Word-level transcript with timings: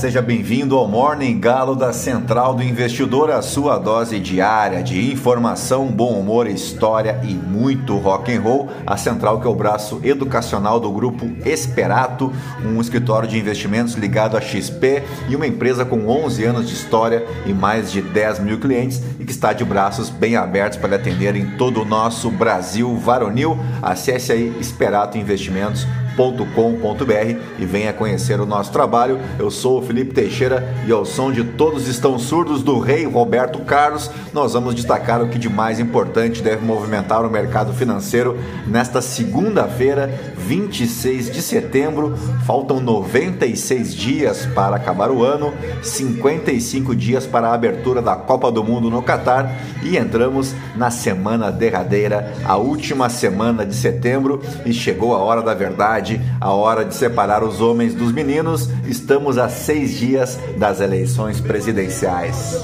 seja 0.00 0.22
bem-vindo 0.22 0.78
ao 0.78 0.88
Morning 0.88 1.38
Galo 1.38 1.76
da 1.76 1.92
Central 1.92 2.54
do 2.54 2.62
Investidor, 2.62 3.30
a 3.30 3.42
sua 3.42 3.76
dose 3.76 4.18
diária 4.18 4.82
de 4.82 5.12
informação, 5.12 5.88
bom 5.88 6.18
humor, 6.18 6.46
história 6.46 7.20
e 7.22 7.34
muito 7.34 7.98
rock 7.98 8.34
and 8.34 8.40
roll. 8.40 8.70
A 8.86 8.96
Central 8.96 9.42
que 9.42 9.46
é 9.46 9.50
o 9.50 9.54
braço 9.54 10.00
educacional 10.02 10.80
do 10.80 10.90
grupo 10.90 11.30
Esperato, 11.44 12.32
um 12.64 12.80
escritório 12.80 13.28
de 13.28 13.38
investimentos 13.38 13.92
ligado 13.92 14.38
à 14.38 14.40
XP 14.40 15.02
e 15.28 15.36
uma 15.36 15.46
empresa 15.46 15.84
com 15.84 16.08
11 16.08 16.44
anos 16.44 16.66
de 16.66 16.72
história 16.72 17.22
e 17.44 17.52
mais 17.52 17.92
de 17.92 18.00
10 18.00 18.38
mil 18.38 18.58
clientes 18.58 19.02
e 19.18 19.24
que 19.26 19.32
está 19.32 19.52
de 19.52 19.66
braços 19.66 20.08
bem 20.08 20.34
abertos 20.34 20.78
para 20.78 20.96
atender 20.96 21.36
em 21.36 21.58
todo 21.58 21.82
o 21.82 21.84
nosso 21.84 22.30
Brasil 22.30 22.96
varonil. 22.96 23.58
Acesse 23.82 24.32
aí 24.32 24.56
Esperato 24.58 25.18
Investimentos 25.18 25.86
com.br 26.20 27.40
e 27.58 27.64
venha 27.64 27.94
conhecer 27.94 28.38
o 28.40 28.46
nosso 28.46 28.70
trabalho. 28.70 29.18
Eu 29.38 29.50
sou 29.50 29.78
o 29.78 29.82
Felipe 29.82 30.12
Teixeira 30.12 30.74
e 30.86 30.92
ao 30.92 31.06
som 31.06 31.32
de 31.32 31.42
Todos 31.42 31.88
Estão 31.88 32.18
Surdos 32.18 32.62
do 32.62 32.78
Rei 32.78 33.06
Roberto 33.06 33.60
Carlos, 33.60 34.10
nós 34.32 34.52
vamos 34.52 34.74
destacar 34.74 35.22
o 35.22 35.28
que 35.28 35.38
de 35.38 35.48
mais 35.48 35.80
importante 35.80 36.42
deve 36.42 36.64
movimentar 36.64 37.24
o 37.24 37.30
mercado 37.30 37.72
financeiro 37.72 38.38
nesta 38.66 39.00
segunda-feira, 39.00 40.08
26 40.36 41.30
de 41.30 41.40
setembro. 41.40 42.14
Faltam 42.44 42.80
96 42.80 43.94
dias 43.94 44.46
para 44.54 44.76
acabar 44.76 45.10
o 45.10 45.24
ano, 45.24 45.54
55 45.82 46.94
dias 46.94 47.26
para 47.26 47.48
a 47.48 47.54
abertura 47.54 48.02
da 48.02 48.14
Copa 48.14 48.52
do 48.52 48.62
Mundo 48.62 48.90
no 48.90 49.02
Catar 49.02 49.50
e 49.82 49.96
entramos 49.96 50.54
na 50.76 50.90
semana 50.90 51.50
derradeira, 51.50 52.34
a 52.44 52.56
última 52.56 53.08
semana 53.08 53.64
de 53.64 53.74
setembro 53.74 54.42
e 54.66 54.72
chegou 54.72 55.14
a 55.14 55.18
hora 55.18 55.42
da 55.42 55.54
verdade 55.54 56.09
a 56.40 56.50
hora 56.50 56.84
de 56.84 56.94
separar 56.94 57.44
os 57.44 57.60
homens 57.60 57.94
dos 57.94 58.12
meninos. 58.12 58.68
Estamos 58.86 59.38
a 59.38 59.48
seis 59.48 59.98
dias 59.98 60.38
das 60.56 60.80
eleições 60.80 61.40
presidenciais. 61.40 62.56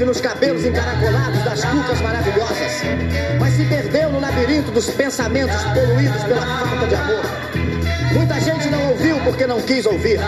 Vive 0.00 0.06
nos 0.06 0.20
cabelos 0.20 0.64
encaracolados 0.64 1.44
das 1.44 1.62
cucas 1.62 2.00
maravilhosas, 2.00 2.72
mas 3.38 3.52
se 3.52 3.64
perdeu 3.66 4.10
no 4.10 4.18
labirinto 4.18 4.70
dos 4.70 4.88
pensamentos 4.88 5.62
poluídos 5.74 6.22
pela 6.22 6.40
falta 6.40 6.86
de 6.86 6.94
amor. 6.94 7.22
Muita 8.14 8.40
gente 8.40 8.70
não 8.70 8.92
ouviu 8.92 9.20
porque 9.20 9.46
não 9.46 9.60
quis 9.60 9.84
ouvir. 9.84 10.18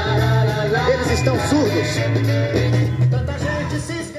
Eles 0.93 1.11
estão 1.19 1.39
surdos. 1.49 2.62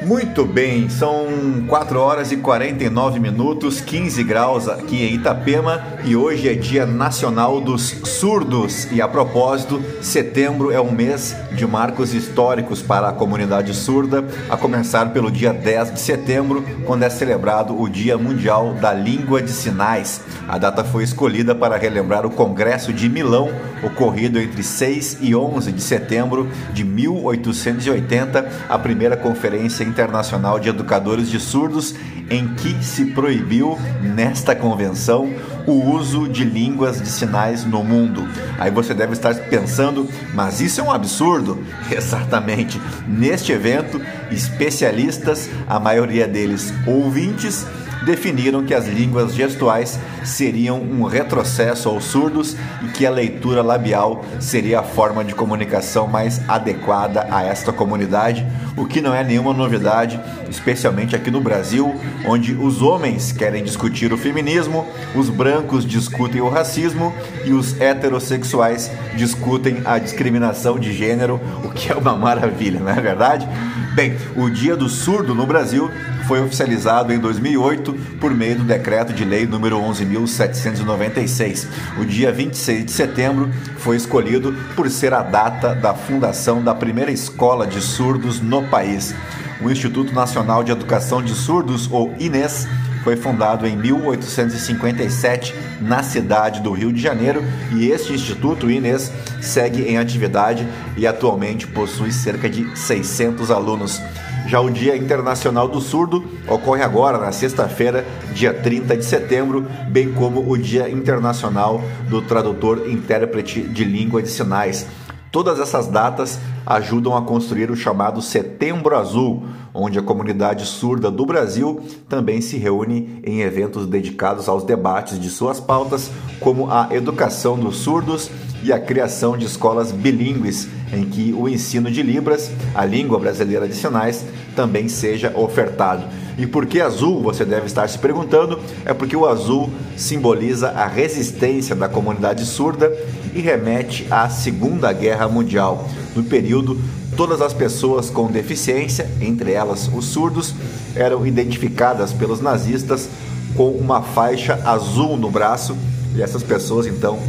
Muito 0.06 0.46
bem, 0.46 0.90
são 0.90 1.64
4 1.66 1.98
horas 1.98 2.30
e 2.34 2.38
49 2.38 3.22
minutos, 3.22 3.80
15 3.80 4.22
graus 4.26 4.68
aqui 4.68 5.02
em 5.02 5.14
Itapema 5.14 5.82
e 6.04 6.14
hoje 6.14 6.50
é 6.50 6.54
Dia 6.54 6.86
Nacional 6.86 7.62
dos 7.62 7.84
Surdos. 8.04 8.92
E 8.92 9.02
a 9.02 9.08
propósito, 9.08 9.82
setembro 10.02 10.72
é 10.72 10.82
um 10.82 10.92
mês 10.92 11.34
de 11.54 11.66
marcos 11.66 12.14
históricos 12.14 12.82
para 12.82 13.08
a 13.08 13.14
comunidade 13.14 13.74
surda, 13.74 14.26
a 14.50 14.58
começar 14.58 15.14
pelo 15.14 15.32
dia 15.32 15.54
10 15.54 15.94
de 15.94 16.00
setembro, 16.02 16.66
quando 16.86 17.04
é 17.04 17.10
celebrado 17.10 17.80
o 17.80 17.88
Dia 17.88 18.18
Mundial 18.18 18.74
da 18.74 18.92
Língua 18.94 19.42
de 19.42 19.52
Sinais. 19.52 20.20
A 20.50 20.58
data 20.58 20.84
foi 20.84 21.04
escolhida 21.04 21.56
para 21.56 21.78
relembrar 21.78 22.26
o 22.26 22.32
Congresso 22.32 22.92
de 22.92 23.08
Milão, 23.08 23.50
ocorrido 23.82 24.38
entre 24.38 24.64
6 24.64 25.20
e 25.22 25.34
11 25.34 25.72
de 25.72 25.82
setembro 25.82 26.50
de 26.74 26.84
1880, 26.84 28.50
a 28.68 28.78
primeira 28.78 29.16
conferência 29.16 29.93
Internacional 29.94 30.60
de 30.60 30.70
Educadores 30.70 31.30
de 31.30 31.40
Surdos, 31.40 31.94
em 32.28 32.48
que 32.56 32.84
se 32.84 33.06
proibiu, 33.12 33.78
nesta 34.02 34.56
convenção, 34.56 35.32
o 35.68 35.74
uso 35.92 36.28
de 36.28 36.44
línguas 36.44 37.00
de 37.00 37.08
sinais 37.08 37.64
no 37.64 37.84
mundo. 37.84 38.28
Aí 38.58 38.72
você 38.72 38.92
deve 38.94 39.14
estar 39.14 39.36
pensando, 39.36 40.10
mas 40.34 40.60
isso 40.60 40.82
é 40.82 40.84
um 40.84 40.92
absurdo? 40.92 41.64
Exatamente. 41.92 42.82
Neste 43.08 43.52
evento, 43.52 44.02
especialistas, 44.32 45.48
a 45.68 45.80
maioria 45.80 46.28
deles 46.28 46.74
ouvintes, 46.88 47.68
definiram 48.06 48.64
que 48.64 48.74
as 48.74 48.88
línguas 48.88 49.34
gestuais 49.34 50.00
seriam 50.24 50.82
um 50.82 51.04
retrocesso 51.04 51.90
aos 51.90 52.06
surdos 52.06 52.56
e 52.82 52.88
que 52.88 53.06
a 53.06 53.12
leitura 53.12 53.62
labial 53.62 54.24
seria 54.40 54.80
a 54.80 54.84
forma 54.84 55.24
de 55.24 55.34
comunicação 55.34 56.08
mais 56.08 56.42
adequada 56.48 57.28
a 57.30 57.44
esta 57.44 57.72
comunidade, 57.72 58.46
o 58.76 58.86
que 58.86 59.02
não 59.02 59.14
é 59.14 59.24
nenhuma 59.24 59.54
novidade, 59.54 60.20
especialmente 60.50 61.16
aqui 61.16 61.30
no 61.30 61.42
Brasil, 61.42 61.94
onde 62.26 62.54
os 62.54 62.82
homens 62.82 63.32
querem 63.32 63.64
discutir 63.64 64.12
o 64.12 64.18
feminismo, 64.18 64.88
os 65.16 65.30
brancos 65.30 65.86
discutem 65.86 66.42
o 66.42 66.50
racismo 66.50 67.14
e 67.46 67.52
os 67.52 67.80
heterossexuais 67.80 68.92
discutem 69.16 69.82
a 69.86 69.98
discriminação 69.98 70.80
de 70.80 70.94
gênero, 70.94 71.40
o 71.64 71.70
que 71.70 71.92
é 71.92 71.96
uma 71.96 72.16
maravilha, 72.16 72.80
não 72.80 72.90
é 72.90 73.02
verdade? 73.02 73.48
Bem, 73.94 74.18
o 74.36 74.50
Dia 74.50 74.76
do 74.76 74.90
Surdo 74.90 75.36
no 75.36 75.46
Brasil 75.46 75.92
foi 76.28 76.42
oficializado 76.42 77.12
em 77.14 77.20
2008 77.20 77.94
por 78.20 78.34
meio 78.34 78.58
do 78.58 78.64
decreto 78.64 79.14
de 79.14 79.26
lei 79.26 79.46
número 79.46 79.78
11.796. 79.80 81.68
O 82.00 82.06
dia 82.06 82.32
26 82.32 82.86
de 82.86 82.92
setembro 82.92 83.52
foi 83.78 83.98
escolhido 83.98 84.56
por 84.76 84.90
ser 84.90 85.14
a 85.14 85.22
data 85.22 85.76
da 85.76 85.94
fundação 85.94 86.64
da 86.64 86.74
primeira 86.74 87.12
escola 87.12 87.68
de 87.68 87.82
surdos 87.82 88.40
no 88.40 88.64
país. 88.64 89.14
O 89.62 89.70
Instituto 89.70 90.14
Nacional 90.14 90.64
de 90.64 90.72
Educação 90.72 91.22
de 91.22 91.34
Surdos, 91.34 91.90
ou 91.92 92.14
INES, 92.20 92.68
foi 93.04 93.18
fundado 93.18 93.68
em 93.68 93.76
1857 93.76 95.54
na 95.82 96.02
cidade 96.02 96.62
do 96.62 96.72
Rio 96.72 96.92
de 96.92 97.02
Janeiro 97.02 97.44
e 97.74 97.90
este 97.90 98.14
instituto, 98.14 98.72
INES, 98.72 99.12
segue 99.42 99.84
em 99.84 99.98
atividade 99.98 100.66
e 100.96 101.06
atualmente 101.06 101.68
possui 101.68 102.12
cerca 102.12 102.50
de 102.50 102.66
600 102.78 103.52
alunos. 103.52 104.02
Já 104.46 104.60
o 104.60 104.70
Dia 104.70 104.96
Internacional 104.96 105.68
do 105.68 105.80
Surdo 105.80 106.24
ocorre 106.48 106.84
agora, 106.84 107.18
na 107.18 107.32
sexta-feira, 107.32 108.06
dia 108.34 108.54
30 108.54 108.98
de 108.98 109.06
setembro, 109.06 109.66
bem 109.90 110.12
como 110.14 110.52
o 110.52 110.58
Dia 110.58 110.90
Internacional 110.90 111.82
do 112.10 112.22
Tradutor 112.22 112.90
Intérprete 112.90 113.62
de 113.62 113.86
Língua 113.86 114.22
de 114.22 114.30
Sinais. 114.30 114.86
Todas 115.32 115.60
essas 115.60 115.88
datas 115.88 116.40
ajudam 116.66 117.18
a 117.18 117.22
construir 117.24 117.72
o 117.72 117.76
chamado 117.76 118.22
Setembro 118.22 118.96
Azul, 118.96 119.44
onde 119.74 119.98
a 119.98 120.04
comunidade 120.04 120.66
surda 120.66 121.10
do 121.10 121.26
Brasil 121.26 121.82
também 122.08 122.40
se 122.40 122.58
reúne 122.58 123.20
em 123.24 123.42
eventos 123.42 123.88
dedicados 123.88 124.48
aos 124.48 124.64
debates 124.64 125.20
de 125.20 125.30
suas 125.30 125.60
pautas, 125.60 126.12
como 126.40 126.70
a 126.70 126.90
educação 126.92 127.58
dos 127.58 127.78
surdos 127.78 128.30
e 128.64 128.72
a 128.72 128.80
criação 128.80 129.38
de 129.38 129.46
escolas 129.46 129.92
bilíngues, 129.92 130.68
em 130.92 131.04
que 131.04 131.34
o 131.34 131.50
ensino 131.50 131.92
de 131.92 132.02
Libras, 132.02 132.50
a 132.74 132.86
língua 132.86 133.20
brasileira 133.20 133.68
de 133.68 133.76
sinais, 133.76 134.24
também 134.56 134.88
seja 134.88 135.34
ofertado. 135.36 136.06
E 136.38 136.48
por 136.48 136.66
que 136.66 136.80
azul, 136.80 137.22
você 137.22 137.46
deve 137.46 137.68
estar 137.68 137.88
se 137.88 138.00
perguntando? 138.00 138.60
É 138.86 138.94
porque 138.94 139.16
o 139.16 139.28
azul 139.28 139.70
simboliza 139.98 140.70
a 140.70 140.88
resistência 140.88 141.76
da 141.76 141.90
comunidade 141.90 142.46
surda 142.46 142.92
e 143.36 143.42
remete 143.42 144.08
à 144.10 144.30
Segunda 144.30 144.92
Guerra 144.94 145.28
Mundial. 145.28 145.88
No 146.16 146.24
período, 146.24 146.80
todas 147.18 147.42
as 147.42 147.54
pessoas 147.54 148.10
com 148.10 148.32
deficiência, 148.32 149.10
entre 149.22 149.52
elas 149.52 149.90
os 149.94 150.06
surdos, 150.06 150.56
eram 150.96 151.28
identificadas 151.28 152.14
pelos 152.14 152.40
nazistas 152.40 153.10
com 153.56 153.70
uma 153.70 154.02
faixa 154.02 154.60
azul 154.66 155.18
no 155.18 155.30
braço 155.30 155.78
e 156.16 156.22
essas 156.22 156.42
pessoas 156.42 156.88
então 156.88 157.20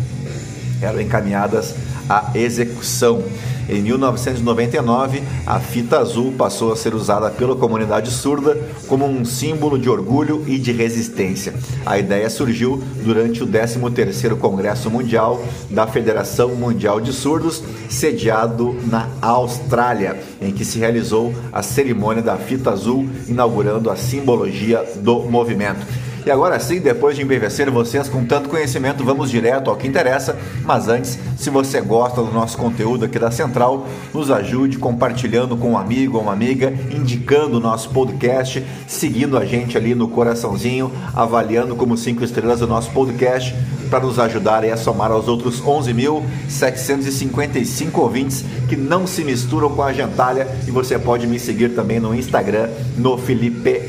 eram 0.84 1.00
encaminhadas 1.00 1.74
à 2.08 2.30
execução. 2.34 3.22
Em 3.68 3.80
1999, 3.80 5.22
a 5.46 5.58
fita 5.58 5.98
azul 5.98 6.32
passou 6.32 6.70
a 6.70 6.76
ser 6.76 6.94
usada 6.94 7.30
pela 7.30 7.56
comunidade 7.56 8.10
surda 8.10 8.58
como 8.86 9.06
um 9.06 9.24
símbolo 9.24 9.78
de 9.78 9.88
orgulho 9.88 10.44
e 10.46 10.58
de 10.58 10.70
resistência. 10.70 11.54
A 11.86 11.98
ideia 11.98 12.28
surgiu 12.28 12.82
durante 13.02 13.42
o 13.42 13.46
13º 13.46 14.36
Congresso 14.36 14.90
Mundial 14.90 15.42
da 15.70 15.86
Federação 15.86 16.50
Mundial 16.54 17.00
de 17.00 17.12
Surdos, 17.12 17.62
sediado 17.88 18.76
na 18.86 19.08
Austrália, 19.22 20.18
em 20.42 20.52
que 20.52 20.64
se 20.64 20.78
realizou 20.78 21.34
a 21.50 21.62
cerimônia 21.62 22.22
da 22.22 22.36
fita 22.36 22.70
azul, 22.70 23.08
inaugurando 23.26 23.90
a 23.90 23.96
simbologia 23.96 24.84
do 24.96 25.20
movimento. 25.20 26.03
E 26.26 26.30
agora 26.30 26.58
sim, 26.58 26.80
depois 26.80 27.16
de 27.16 27.22
embevecer 27.22 27.70
vocês 27.70 28.08
com 28.08 28.24
tanto 28.24 28.48
conhecimento, 28.48 29.04
vamos 29.04 29.30
direto 29.30 29.68
ao 29.68 29.76
que 29.76 29.86
interessa. 29.86 30.36
Mas 30.62 30.88
antes, 30.88 31.18
se 31.36 31.50
você 31.50 31.82
gosta 31.82 32.22
do 32.22 32.32
nosso 32.32 32.56
conteúdo 32.56 33.04
aqui 33.04 33.18
da 33.18 33.30
Central, 33.30 33.86
nos 34.12 34.30
ajude 34.30 34.78
compartilhando 34.78 35.54
com 35.54 35.72
um 35.72 35.78
amigo 35.78 36.16
ou 36.16 36.22
uma 36.22 36.32
amiga, 36.32 36.72
indicando 36.90 37.58
o 37.58 37.60
nosso 37.60 37.90
podcast, 37.90 38.64
seguindo 38.86 39.36
a 39.36 39.44
gente 39.44 39.76
ali 39.76 39.94
no 39.94 40.08
coraçãozinho, 40.08 40.90
avaliando 41.14 41.76
como 41.76 41.96
cinco 41.96 42.24
estrelas 42.24 42.62
o 42.62 42.66
nosso 42.66 42.90
podcast 42.92 43.54
para 43.88 44.00
nos 44.00 44.18
ajudar 44.18 44.62
a 44.64 44.76
somar 44.76 45.10
aos 45.10 45.26
outros 45.28 45.62
11.755 45.62 47.98
ouvintes 47.98 48.44
que 48.68 48.76
não 48.76 49.06
se 49.06 49.24
misturam 49.24 49.70
com 49.70 49.82
a 49.82 49.90
gentalha 49.92 50.46
e 50.66 50.70
você 50.70 50.98
pode 50.98 51.26
me 51.26 51.38
seguir 51.38 51.74
também 51.74 52.00
no 52.00 52.14
Instagram 52.14 52.68
no 52.96 53.18
Felipe 53.18 53.82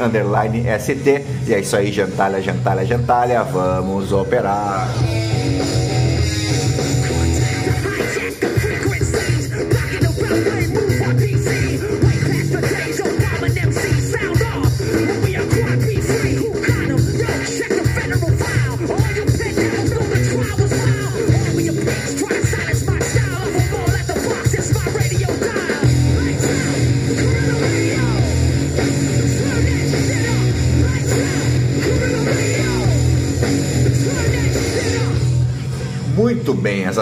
ST. 0.80 1.24
E 1.48 1.54
é 1.54 1.60
isso 1.60 1.76
aí, 1.76 1.92
gentalha, 1.92 2.42
gentalha, 2.42 2.86
gentalha, 2.86 3.44
vamos 3.44 4.12
operar. 4.12 4.88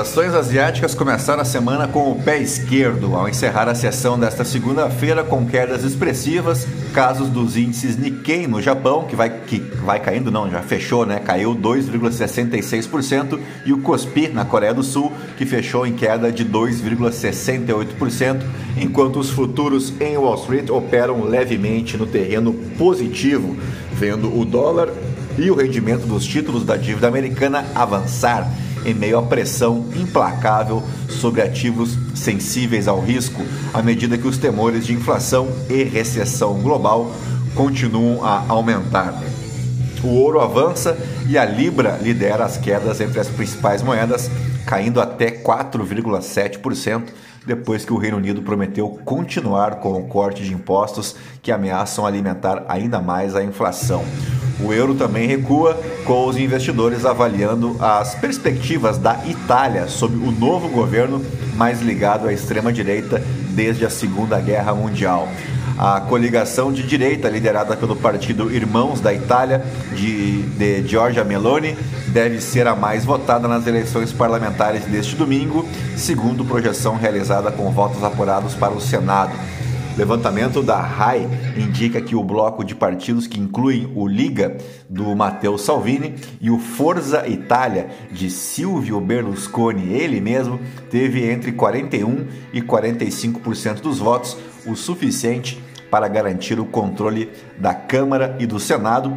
Ações 0.03 0.35
asiáticas 0.35 0.93
começaram 0.93 1.41
a 1.41 1.45
semana 1.45 1.87
com 1.87 2.11
o 2.11 2.21
pé 2.21 2.37
esquerdo, 2.37 3.15
ao 3.15 3.29
encerrar 3.29 3.69
a 3.69 3.75
sessão 3.75 4.19
desta 4.19 4.43
segunda-feira 4.43 5.23
com 5.23 5.45
quedas 5.45 5.85
expressivas, 5.85 6.67
casos 6.93 7.29
dos 7.29 7.55
índices 7.55 7.95
Nikkei 7.95 8.45
no 8.45 8.61
Japão, 8.61 9.05
que 9.05 9.15
vai, 9.15 9.29
que 9.29 9.59
vai 9.59 10.01
caindo, 10.01 10.29
não, 10.29 10.51
já 10.51 10.61
fechou, 10.61 11.05
né? 11.05 11.19
Caiu 11.19 11.55
2,66%, 11.55 13.39
e 13.65 13.71
o 13.71 13.77
Kospi 13.77 14.27
na 14.27 14.43
Coreia 14.43 14.73
do 14.73 14.83
Sul, 14.83 15.09
que 15.37 15.45
fechou 15.45 15.87
em 15.87 15.93
queda 15.93 16.33
de 16.33 16.43
2,68%, 16.43 18.41
enquanto 18.75 19.19
os 19.19 19.29
futuros 19.29 19.93
em 20.01 20.17
Wall 20.17 20.35
Street 20.35 20.69
operam 20.69 21.23
levemente 21.23 21.95
no 21.95 22.05
terreno 22.05 22.51
positivo, 22.77 23.55
vendo 23.93 24.37
o 24.37 24.43
dólar 24.43 24.89
e 25.37 25.49
o 25.49 25.55
rendimento 25.55 26.05
dos 26.05 26.25
títulos 26.25 26.65
da 26.65 26.75
dívida 26.75 27.07
americana 27.07 27.65
avançar 27.73 28.51
em 28.85 28.93
meio 28.93 29.17
à 29.17 29.23
pressão 29.23 29.85
implacável 29.95 30.83
sobre 31.09 31.41
ativos 31.41 31.97
sensíveis 32.15 32.87
ao 32.87 32.99
risco, 32.99 33.41
à 33.73 33.81
medida 33.81 34.17
que 34.17 34.27
os 34.27 34.37
temores 34.37 34.85
de 34.85 34.93
inflação 34.93 35.49
e 35.69 35.83
recessão 35.83 36.61
global 36.61 37.11
continuam 37.55 38.23
a 38.25 38.45
aumentar. 38.47 39.21
O 40.03 40.09
ouro 40.09 40.41
avança 40.41 40.97
e 41.27 41.37
a 41.37 41.45
libra 41.45 41.97
lidera 42.01 42.43
as 42.43 42.57
quedas 42.57 42.99
entre 42.99 43.19
as 43.19 43.29
principais 43.29 43.81
moedas, 43.81 44.29
caindo 44.65 44.99
até 44.99 45.31
4,7% 45.31 47.03
depois 47.45 47.85
que 47.85 47.93
o 47.93 47.97
Reino 47.97 48.17
Unido 48.17 48.41
prometeu 48.41 48.89
continuar 49.03 49.75
com 49.75 49.93
o 49.93 50.07
corte 50.07 50.43
de 50.43 50.53
impostos 50.53 51.15
que 51.41 51.51
ameaçam 51.51 52.05
alimentar 52.05 52.65
ainda 52.67 52.99
mais 53.01 53.35
a 53.35 53.43
inflação. 53.43 54.03
O 54.59 54.71
euro 54.71 54.95
também 54.95 55.27
recua, 55.27 55.77
com 56.05 56.27
os 56.27 56.37
investidores 56.37 57.05
avaliando 57.05 57.75
as 57.79 58.15
perspectivas 58.15 58.97
da 58.97 59.19
Itália 59.25 59.87
sob 59.87 60.15
o 60.15 60.31
novo 60.31 60.69
governo 60.69 61.23
mais 61.55 61.81
ligado 61.81 62.27
à 62.27 62.33
extrema-direita 62.33 63.21
desde 63.49 63.85
a 63.85 63.89
Segunda 63.89 64.39
Guerra 64.39 64.73
Mundial. 64.73 65.27
A 65.77 66.01
coligação 66.01 66.71
de 66.71 66.83
direita, 66.83 67.27
liderada 67.27 67.75
pelo 67.75 67.95
partido 67.95 68.53
Irmãos 68.53 69.01
da 69.01 69.13
Itália, 69.13 69.63
de, 69.95 70.43
de 70.43 70.87
Giorgia 70.87 71.23
Meloni, 71.23 71.75
deve 72.07 72.39
ser 72.39 72.67
a 72.67 72.75
mais 72.75 73.03
votada 73.03 73.47
nas 73.47 73.65
eleições 73.65 74.11
parlamentares 74.11 74.85
deste 74.85 75.15
domingo, 75.15 75.67
segundo 75.97 76.45
projeção 76.45 76.95
realizada 76.95 77.51
com 77.51 77.71
votos 77.71 78.03
apurados 78.03 78.53
para 78.53 78.73
o 78.73 78.79
Senado. 78.79 79.33
Levantamento 79.95 80.63
da 80.63 80.81
RAI 80.81 81.29
indica 81.55 82.01
que 82.01 82.15
o 82.15 82.23
bloco 82.23 82.63
de 82.63 82.73
partidos 82.73 83.27
que 83.27 83.39
incluem 83.39 83.91
o 83.95 84.07
Liga 84.07 84.57
do 84.89 85.15
Matteo 85.15 85.55
Salvini 85.55 86.15
e 86.41 86.49
o 86.49 86.57
Forza 86.57 87.27
Itália 87.27 87.89
de 88.11 88.27
Silvio 88.31 88.99
Berlusconi, 88.99 89.93
ele 89.93 90.19
mesmo, 90.19 90.59
teve 90.89 91.29
entre 91.29 91.51
41 91.51 92.25
e 92.51 92.59
45% 92.59 93.81
dos 93.81 93.99
votos, 93.99 94.35
o 94.65 94.75
suficiente 94.75 95.61
para 95.91 96.07
garantir 96.07 96.59
o 96.59 96.65
controle 96.65 97.29
da 97.59 97.75
Câmara 97.75 98.35
e 98.39 98.47
do 98.47 98.59
Senado 98.59 99.15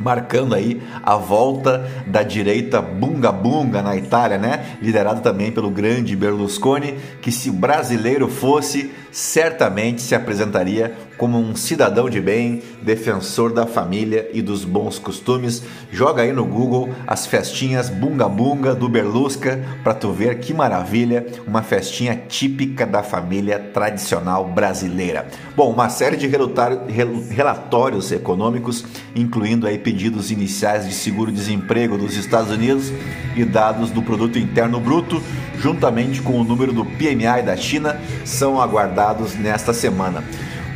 marcando 0.00 0.54
aí 0.54 0.82
a 1.02 1.16
volta 1.16 1.86
da 2.06 2.22
direita 2.22 2.80
bunga 2.80 3.30
bunga 3.30 3.82
na 3.82 3.94
Itália, 3.96 4.38
né? 4.38 4.78
Liderado 4.80 5.20
também 5.20 5.52
pelo 5.52 5.70
grande 5.70 6.16
Berlusconi, 6.16 6.94
que 7.20 7.30
se 7.30 7.50
brasileiro 7.50 8.26
fosse, 8.26 8.90
certamente 9.12 10.02
se 10.02 10.14
apresentaria 10.14 10.94
como 11.16 11.38
um 11.38 11.54
cidadão 11.54 12.08
de 12.08 12.20
bem, 12.20 12.62
defensor 12.80 13.52
da 13.52 13.66
família 13.66 14.30
e 14.32 14.40
dos 14.40 14.64
bons 14.64 14.98
costumes. 14.98 15.62
Joga 15.90 16.22
aí 16.22 16.32
no 16.32 16.44
Google 16.44 16.88
as 17.06 17.26
festinhas 17.26 17.90
bunga 17.90 18.28
bunga 18.28 18.74
do 18.74 18.88
Berlusca 18.88 19.62
para 19.82 19.94
tu 19.94 20.12
ver 20.12 20.38
que 20.38 20.54
maravilha, 20.54 21.26
uma 21.46 21.62
festinha 21.62 22.16
típica 22.28 22.86
da 22.86 23.02
família 23.02 23.58
tradicional 23.58 24.46
brasileira. 24.46 25.26
Bom, 25.54 25.70
uma 25.70 25.88
série 25.88 26.16
de 26.16 26.26
relatórios 26.26 28.12
econômicos, 28.12 28.84
incluindo 29.14 29.66
aí 29.66 29.78
pedidos 29.78 30.30
iniciais 30.30 30.86
de 30.86 30.94
seguro-desemprego 30.94 31.98
dos 31.98 32.16
Estados 32.16 32.50
Unidos 32.50 32.92
e 33.36 33.44
dados 33.44 33.90
do 33.90 34.02
produto 34.02 34.38
interno 34.38 34.80
bruto, 34.80 35.22
juntamente 35.58 36.22
com 36.22 36.40
o 36.40 36.44
número 36.44 36.72
do 36.72 36.84
PMI 36.84 37.42
da 37.44 37.56
China, 37.56 38.00
são 38.24 38.60
aguardados 38.60 38.99
nesta 39.34 39.72
semana. 39.72 40.22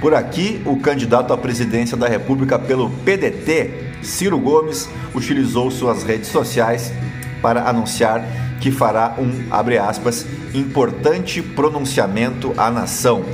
Por 0.01 0.15
aqui, 0.15 0.61
o 0.67 0.77
candidato 0.77 1.33
à 1.33 1.39
presidência 1.39 1.97
da 1.97 2.07
República 2.09 2.59
pelo 2.59 2.91
PDT, 2.91 3.99
Ciro 4.03 4.39
Gomes, 4.39 4.89
utilizou 5.15 5.71
suas 5.71 6.03
redes 6.03 6.29
sociais 6.29 6.93
para 7.41 7.69
anunciar 7.69 8.23
que 8.61 8.71
fará 8.71 9.15
um, 9.19 9.47
abre 9.51 9.79
aspas, 9.79 10.27
importante 10.55 11.43
pronunciamento 11.43 12.53
à 12.57 12.71
nação. 12.71 13.25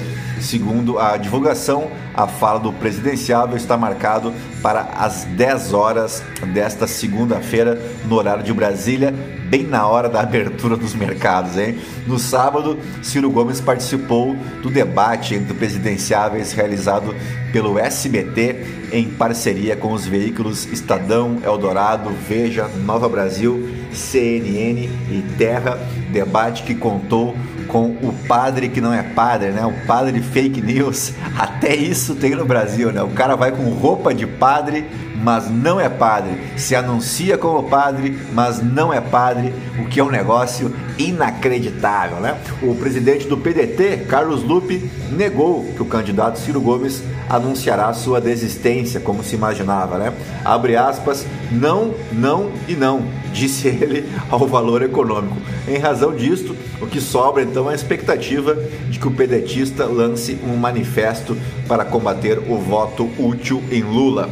Segundo 0.40 0.98
a 0.98 1.16
divulgação, 1.18 1.90
a 2.14 2.26
fala 2.26 2.58
do 2.58 2.72
presidenciável 2.72 3.56
está 3.56 3.76
marcado 3.76 4.32
para 4.62 4.80
as 4.96 5.24
10 5.24 5.74
horas 5.74 6.22
desta 6.52 6.86
segunda-feira 6.86 7.80
no 8.06 8.16
horário 8.16 8.42
de 8.42 8.52
Brasília, 8.52 9.14
bem 9.48 9.64
na 9.64 9.86
hora 9.86 10.08
da 10.08 10.20
abertura 10.20 10.76
dos 10.76 10.94
mercados, 10.94 11.58
hein? 11.58 11.78
No 12.06 12.18
sábado, 12.18 12.78
Ciro 13.02 13.30
Gomes 13.30 13.60
participou 13.60 14.34
do 14.62 14.70
debate 14.70 15.34
entre 15.34 15.52
presidenciáveis 15.54 16.52
realizado 16.52 17.14
pelo 17.52 17.78
SBT 17.78 18.80
em 18.92 19.08
parceria 19.08 19.76
com 19.76 19.92
os 19.92 20.06
veículos 20.06 20.66
Estadão, 20.66 21.38
Eldorado, 21.44 22.10
Veja, 22.28 22.68
Nova 22.84 23.08
Brasil, 23.08 23.68
CNN 23.92 24.88
e 25.10 25.24
Terra, 25.36 25.78
debate 26.12 26.62
que 26.62 26.74
contou 26.74 27.36
com 27.70 27.86
o 28.02 28.14
padre 28.26 28.68
que 28.68 28.80
não 28.80 28.92
é 28.92 29.02
padre, 29.02 29.50
né? 29.50 29.64
O 29.64 29.86
padre 29.86 30.20
fake 30.20 30.60
news. 30.60 31.12
Até 31.38 31.74
isso 31.74 32.14
tem 32.14 32.34
no 32.34 32.44
Brasil, 32.44 32.92
né? 32.92 33.02
O 33.02 33.10
cara 33.10 33.36
vai 33.36 33.52
com 33.52 33.64
roupa 33.70 34.12
de 34.14 34.26
padre 34.26 34.84
mas 35.22 35.50
não 35.50 35.80
é 35.80 35.88
padre, 35.88 36.32
se 36.56 36.74
anuncia 36.74 37.36
como 37.36 37.68
padre, 37.68 38.18
mas 38.32 38.62
não 38.62 38.92
é 38.92 39.00
padre, 39.00 39.52
o 39.78 39.86
que 39.86 40.00
é 40.00 40.04
um 40.04 40.10
negócio 40.10 40.74
inacreditável, 40.98 42.18
né? 42.18 42.38
O 42.62 42.74
presidente 42.74 43.26
do 43.26 43.36
PDT, 43.36 44.06
Carlos 44.08 44.42
Lupe, 44.42 44.90
negou 45.10 45.64
que 45.74 45.82
o 45.82 45.86
candidato 45.86 46.38
Ciro 46.38 46.60
Gomes 46.60 47.02
anunciará 47.28 47.92
sua 47.92 48.20
desistência, 48.20 49.00
como 49.00 49.22
se 49.22 49.34
imaginava, 49.34 49.98
né? 49.98 50.12
Abre 50.44 50.76
aspas, 50.76 51.26
não, 51.50 51.94
não 52.12 52.50
e 52.66 52.74
não, 52.74 53.02
disse 53.32 53.68
ele 53.68 54.08
ao 54.30 54.46
valor 54.46 54.82
econômico. 54.82 55.36
Em 55.68 55.78
razão 55.78 56.14
disto, 56.14 56.56
o 56.80 56.86
que 56.86 57.00
sobra 57.00 57.42
então 57.42 57.68
é 57.68 57.72
a 57.72 57.76
expectativa 57.76 58.54
de 58.88 58.98
que 58.98 59.06
o 59.06 59.10
pedetista 59.10 59.84
lance 59.84 60.38
um 60.44 60.56
manifesto 60.56 61.36
para 61.68 61.84
combater 61.84 62.38
o 62.38 62.58
voto 62.58 63.08
útil 63.18 63.62
em 63.70 63.82
Lula 63.82 64.28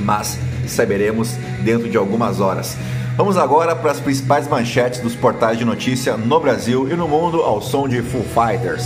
mas 0.00 0.38
saberemos 0.66 1.32
dentro 1.62 1.88
de 1.88 1.96
algumas 1.96 2.40
horas. 2.40 2.76
Vamos 3.16 3.38
agora 3.38 3.74
para 3.74 3.92
as 3.92 4.00
principais 4.00 4.46
manchetes 4.46 5.00
dos 5.00 5.14
portais 5.14 5.58
de 5.58 5.64
notícia 5.64 6.16
no 6.16 6.38
Brasil 6.38 6.86
e 6.90 6.94
no 6.94 7.08
mundo 7.08 7.40
ao 7.42 7.62
som 7.62 7.88
de 7.88 8.02
Full 8.02 8.24
Fighters. 8.24 8.84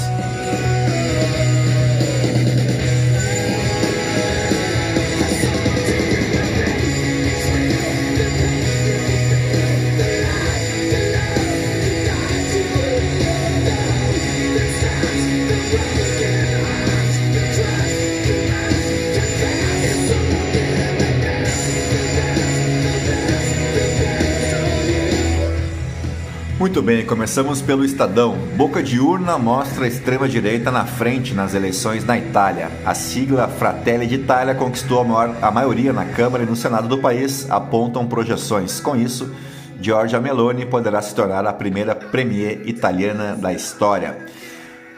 Muito 26.80 26.96
bem, 26.96 27.04
começamos 27.04 27.60
pelo 27.60 27.84
Estadão. 27.84 28.38
Boca 28.56 28.82
de 28.82 28.98
urna 28.98 29.36
mostra 29.36 29.84
a 29.84 29.88
extrema-direita 29.88 30.70
na 30.70 30.86
frente 30.86 31.34
nas 31.34 31.52
eleições 31.52 32.06
na 32.06 32.16
Itália. 32.16 32.70
A 32.86 32.94
sigla 32.94 33.46
Fratelli 33.48 34.06
d'Italia 34.06 34.54
conquistou 34.54 34.98
a, 35.00 35.04
maior, 35.04 35.36
a 35.42 35.50
maioria 35.50 35.92
na 35.92 36.06
Câmara 36.06 36.42
e 36.42 36.46
no 36.46 36.56
Senado 36.56 36.88
do 36.88 36.96
país, 36.96 37.46
apontam 37.50 38.06
projeções. 38.06 38.80
Com 38.80 38.96
isso, 38.96 39.30
Giorgia 39.78 40.18
Meloni 40.20 40.64
poderá 40.64 41.02
se 41.02 41.14
tornar 41.14 41.46
a 41.46 41.52
primeira 41.52 41.94
premier 41.94 42.66
italiana 42.66 43.36
da 43.36 43.52
história. 43.52 44.16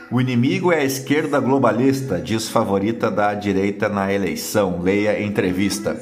O 0.08 0.20
inimigo 0.20 0.70
é 0.70 0.82
a 0.82 0.84
esquerda 0.84 1.40
globalista, 1.40 2.20
diz 2.20 2.48
favorita 2.48 3.10
da 3.10 3.34
direita 3.34 3.88
na 3.88 4.12
eleição. 4.12 4.80
Leia 4.80 5.20
entrevista. 5.20 6.00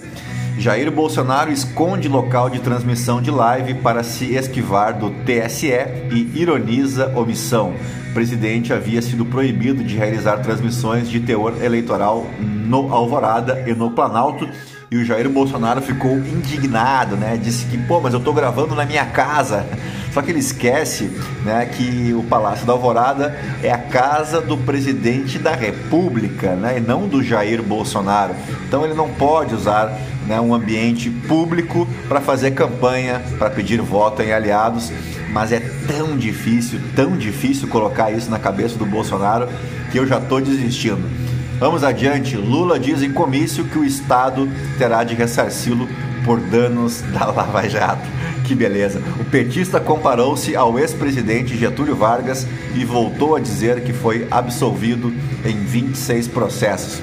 Jair 0.60 0.90
Bolsonaro 0.90 1.50
esconde 1.50 2.06
local 2.06 2.50
de 2.50 2.60
transmissão 2.60 3.22
de 3.22 3.30
live 3.30 3.72
para 3.76 4.02
se 4.02 4.34
esquivar 4.34 4.92
do 4.92 5.08
TSE 5.08 5.72
e 6.12 6.38
ironiza 6.38 7.10
omissão. 7.16 7.72
O 8.10 8.12
presidente 8.12 8.70
havia 8.70 9.00
sido 9.00 9.24
proibido 9.24 9.82
de 9.82 9.96
realizar 9.96 10.36
transmissões 10.42 11.08
de 11.08 11.18
teor 11.18 11.54
eleitoral 11.64 12.26
no 12.38 12.92
Alvorada 12.92 13.64
e 13.66 13.72
no 13.72 13.92
Planalto. 13.92 14.46
E 14.90 14.98
o 14.98 15.04
Jair 15.04 15.30
Bolsonaro 15.30 15.80
ficou 15.80 16.18
indignado, 16.18 17.16
né? 17.16 17.40
Disse 17.42 17.64
que, 17.64 17.78
pô, 17.78 17.98
mas 17.98 18.12
eu 18.12 18.20
tô 18.20 18.34
gravando 18.34 18.74
na 18.74 18.84
minha 18.84 19.06
casa. 19.06 19.66
Só 20.12 20.20
que 20.22 20.30
ele 20.30 20.40
esquece 20.40 21.10
né, 21.44 21.66
que 21.66 22.12
o 22.12 22.22
Palácio 22.24 22.66
da 22.66 22.72
Alvorada 22.72 23.38
é 23.62 23.70
a 23.70 23.78
casa 23.78 24.40
do 24.40 24.56
presidente 24.56 25.38
da 25.38 25.54
República 25.54 26.54
né, 26.54 26.78
e 26.78 26.80
não 26.80 27.06
do 27.06 27.22
Jair 27.22 27.62
Bolsonaro. 27.62 28.34
Então 28.66 28.84
ele 28.84 28.94
não 28.94 29.08
pode 29.08 29.54
usar 29.54 29.96
né, 30.26 30.40
um 30.40 30.52
ambiente 30.52 31.08
público 31.10 31.86
para 32.08 32.20
fazer 32.20 32.52
campanha, 32.52 33.22
para 33.38 33.50
pedir 33.50 33.80
voto 33.80 34.22
em 34.22 34.32
aliados. 34.32 34.92
Mas 35.32 35.52
é 35.52 35.60
tão 35.86 36.16
difícil, 36.16 36.80
tão 36.96 37.16
difícil 37.16 37.68
colocar 37.68 38.10
isso 38.10 38.28
na 38.28 38.38
cabeça 38.38 38.76
do 38.76 38.84
Bolsonaro 38.84 39.48
que 39.92 39.98
eu 39.98 40.06
já 40.06 40.18
estou 40.18 40.40
desistindo. 40.40 41.08
Vamos 41.60 41.84
adiante. 41.84 42.36
Lula 42.36 42.80
diz 42.80 43.02
em 43.02 43.12
comício 43.12 43.64
que 43.64 43.78
o 43.78 43.84
Estado 43.84 44.48
terá 44.78 45.04
de 45.04 45.14
ressarci-lo 45.14 45.86
por 46.30 46.38
danos 46.38 47.02
da 47.10 47.26
Lava 47.26 47.68
Jato. 47.68 48.06
Que 48.46 48.54
beleza. 48.54 49.02
O 49.18 49.24
petista 49.24 49.80
comparou-se 49.80 50.54
ao 50.54 50.78
ex-presidente 50.78 51.56
Getúlio 51.56 51.96
Vargas 51.96 52.46
e 52.72 52.84
voltou 52.84 53.34
a 53.34 53.40
dizer 53.40 53.82
que 53.82 53.92
foi 53.92 54.28
absolvido 54.30 55.12
em 55.44 55.56
26 55.64 56.28
processos. 56.28 57.02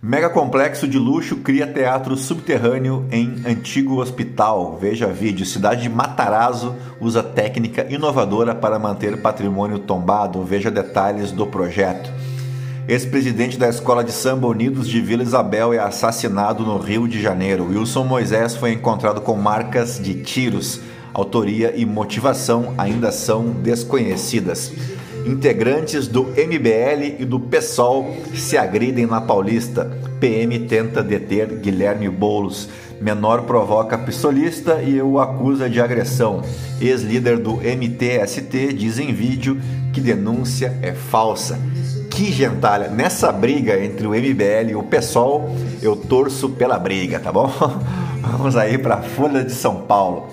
Mega 0.00 0.30
complexo 0.30 0.86
de 0.86 0.96
luxo 0.96 1.38
cria 1.38 1.66
teatro 1.66 2.16
subterrâneo 2.16 3.04
em 3.10 3.42
antigo 3.44 4.00
hospital. 4.00 4.78
Veja 4.80 5.08
vídeo. 5.08 5.44
Cidade 5.44 5.82
de 5.82 5.88
Matarazzo 5.88 6.76
usa 7.00 7.20
técnica 7.20 7.84
inovadora 7.90 8.54
para 8.54 8.78
manter 8.78 9.20
patrimônio 9.20 9.80
tombado. 9.80 10.44
Veja 10.44 10.70
detalhes 10.70 11.32
do 11.32 11.48
projeto. 11.48 12.12
Ex-presidente 12.86 13.56
da 13.56 13.66
Escola 13.66 14.04
de 14.04 14.12
Samba 14.12 14.46
Unidos 14.46 14.86
de 14.86 15.00
Vila 15.00 15.22
Isabel 15.22 15.72
é 15.72 15.78
assassinado 15.78 16.64
no 16.64 16.76
Rio 16.76 17.08
de 17.08 17.20
Janeiro. 17.20 17.68
Wilson 17.70 18.04
Moisés 18.04 18.56
foi 18.56 18.72
encontrado 18.72 19.22
com 19.22 19.34
marcas 19.36 19.98
de 19.98 20.22
tiros. 20.22 20.82
Autoria 21.14 21.72
e 21.74 21.86
motivação 21.86 22.74
ainda 22.76 23.10
são 23.10 23.52
desconhecidas. 23.52 24.70
Integrantes 25.24 26.06
do 26.06 26.24
MBL 26.24 27.20
e 27.20 27.24
do 27.24 27.40
PSOL 27.40 28.14
se 28.34 28.58
agridem 28.58 29.06
na 29.06 29.18
Paulista. 29.18 29.90
PM 30.20 30.58
tenta 30.66 31.02
deter 31.02 31.46
Guilherme 31.60 32.10
Boulos. 32.10 32.68
Menor 33.00 33.44
provoca 33.44 33.96
pistolista 33.96 34.82
e 34.82 35.00
o 35.00 35.18
acusa 35.18 35.70
de 35.70 35.80
agressão. 35.80 36.42
Ex-líder 36.82 37.38
do 37.38 37.54
MTST 37.54 38.74
diz 38.74 38.98
em 38.98 39.10
vídeo 39.10 39.58
que 39.90 40.02
denúncia 40.02 40.78
é 40.82 40.92
falsa 40.92 41.58
que 42.14 42.30
gentalha. 42.30 42.88
Nessa 42.88 43.32
briga 43.32 43.84
entre 43.84 44.06
o 44.06 44.10
MBL 44.10 44.70
e 44.70 44.76
o 44.76 44.84
PSOL, 44.84 45.50
eu 45.82 45.96
torço 45.96 46.48
pela 46.48 46.78
briga, 46.78 47.18
tá 47.18 47.32
bom? 47.32 47.52
Vamos 48.22 48.56
aí 48.56 48.78
para 48.78 48.96
a 48.96 49.02
Folha 49.02 49.44
de 49.44 49.52
São 49.52 49.82
Paulo. 49.82 50.28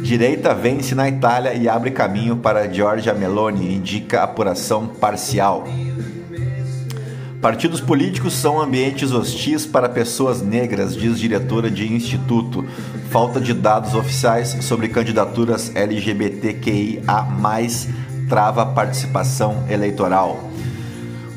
Direita 0.00 0.54
vence 0.54 0.94
na 0.94 1.08
Itália 1.08 1.52
e 1.52 1.68
abre 1.68 1.90
caminho 1.90 2.36
para 2.36 2.72
Giorgia 2.72 3.12
Meloni, 3.12 3.74
indica 3.74 4.22
apuração 4.22 4.86
parcial. 4.86 5.64
Partidos 7.42 7.80
políticos 7.80 8.34
são 8.34 8.60
ambientes 8.60 9.12
hostis 9.12 9.66
para 9.66 9.88
pessoas 9.88 10.40
negras, 10.40 10.94
diz 10.94 11.18
diretora 11.18 11.70
de 11.70 11.92
instituto. 11.92 12.64
Falta 13.10 13.40
de 13.40 13.52
dados 13.52 13.94
oficiais 13.94 14.56
sobre 14.60 14.88
candidaturas 14.88 15.74
LGBTQIA, 15.74 17.02
trava 18.28 18.64
participação 18.64 19.64
eleitoral. 19.68 20.50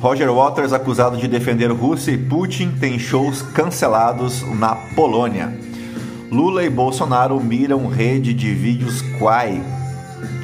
Roger 0.03 0.33
Waters, 0.33 0.73
acusado 0.73 1.15
de 1.15 1.29
defender 1.29 1.71
Rússia 1.71 2.11
e 2.11 2.17
Putin, 2.17 2.71
tem 2.77 2.99
shows 2.99 3.41
cancelados 3.41 4.41
na 4.59 4.75
Polônia. 4.75 5.57
Lula 6.29 6.61
e 6.65 6.69
Bolsonaro 6.69 7.39
miram 7.39 7.87
rede 7.87 8.33
de 8.33 8.53
vídeos 8.53 9.01
Quai, 9.17 9.63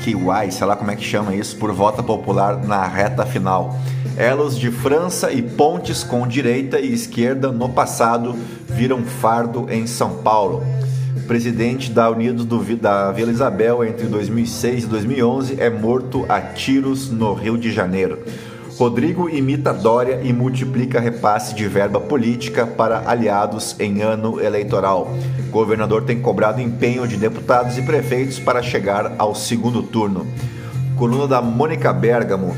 Kiwai, 0.01 0.49
sei 0.49 0.65
lá 0.65 0.77
como 0.77 0.91
é 0.91 0.95
que 0.95 1.03
chama 1.03 1.35
isso, 1.35 1.57
por 1.57 1.73
vota 1.73 2.01
popular 2.01 2.65
na 2.65 2.87
reta 2.87 3.25
final. 3.25 3.77
Elos 4.15 4.57
de 4.57 4.71
França 4.71 5.29
e 5.29 5.41
pontes 5.41 6.05
com 6.05 6.25
direita 6.25 6.79
e 6.79 6.93
esquerda 6.93 7.51
no 7.51 7.67
passado 7.67 8.37
viram 8.65 9.03
fardo 9.03 9.67
em 9.69 9.85
São 9.85 10.23
Paulo. 10.23 10.63
Presidente 11.27 11.91
da 11.91 12.09
Unidos 12.09 12.45
do, 12.45 12.63
da 12.77 13.11
Vila 13.11 13.29
Isabel 13.29 13.83
entre 13.83 14.07
2006 14.07 14.85
e 14.85 14.87
2011 14.87 15.59
é 15.59 15.69
morto 15.69 16.25
a 16.29 16.39
tiros 16.39 17.09
no 17.09 17.33
Rio 17.33 17.57
de 17.57 17.73
Janeiro. 17.73 18.19
Rodrigo 18.79 19.27
imita 19.29 19.73
Dória 19.73 20.21
e 20.23 20.31
multiplica 20.31 21.01
repasse 21.01 21.53
de 21.53 21.67
verba 21.67 21.99
política 21.99 22.65
para 22.65 23.03
aliados 23.05 23.75
em 23.77 24.01
ano 24.01 24.39
eleitoral. 24.39 25.13
Governador 25.51 26.03
tem 26.03 26.21
cobrado 26.21 26.61
empenho 26.61 27.05
de 27.05 27.17
deputados 27.17 27.77
e 27.77 27.81
prefeitos 27.81 28.39
para 28.39 28.63
chegar 28.63 29.15
ao 29.17 29.35
segundo 29.35 29.83
turno. 29.83 30.25
Coluna 30.95 31.27
da 31.27 31.41
Mônica 31.41 31.91
Bergamo. 31.91 32.55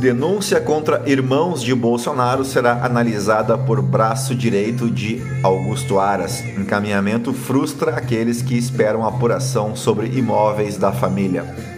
Denúncia 0.00 0.60
contra 0.60 1.00
irmãos 1.06 1.62
de 1.62 1.72
Bolsonaro 1.72 2.44
será 2.44 2.84
analisada 2.84 3.56
por 3.56 3.80
braço 3.80 4.34
direito 4.34 4.90
de 4.90 5.22
Augusto 5.40 6.00
Aras. 6.00 6.42
Encaminhamento 6.58 7.32
frustra 7.32 7.92
aqueles 7.92 8.42
que 8.42 8.58
esperam 8.58 9.06
apuração 9.06 9.76
sobre 9.76 10.08
imóveis 10.18 10.76
da 10.76 10.90
família. 10.90 11.75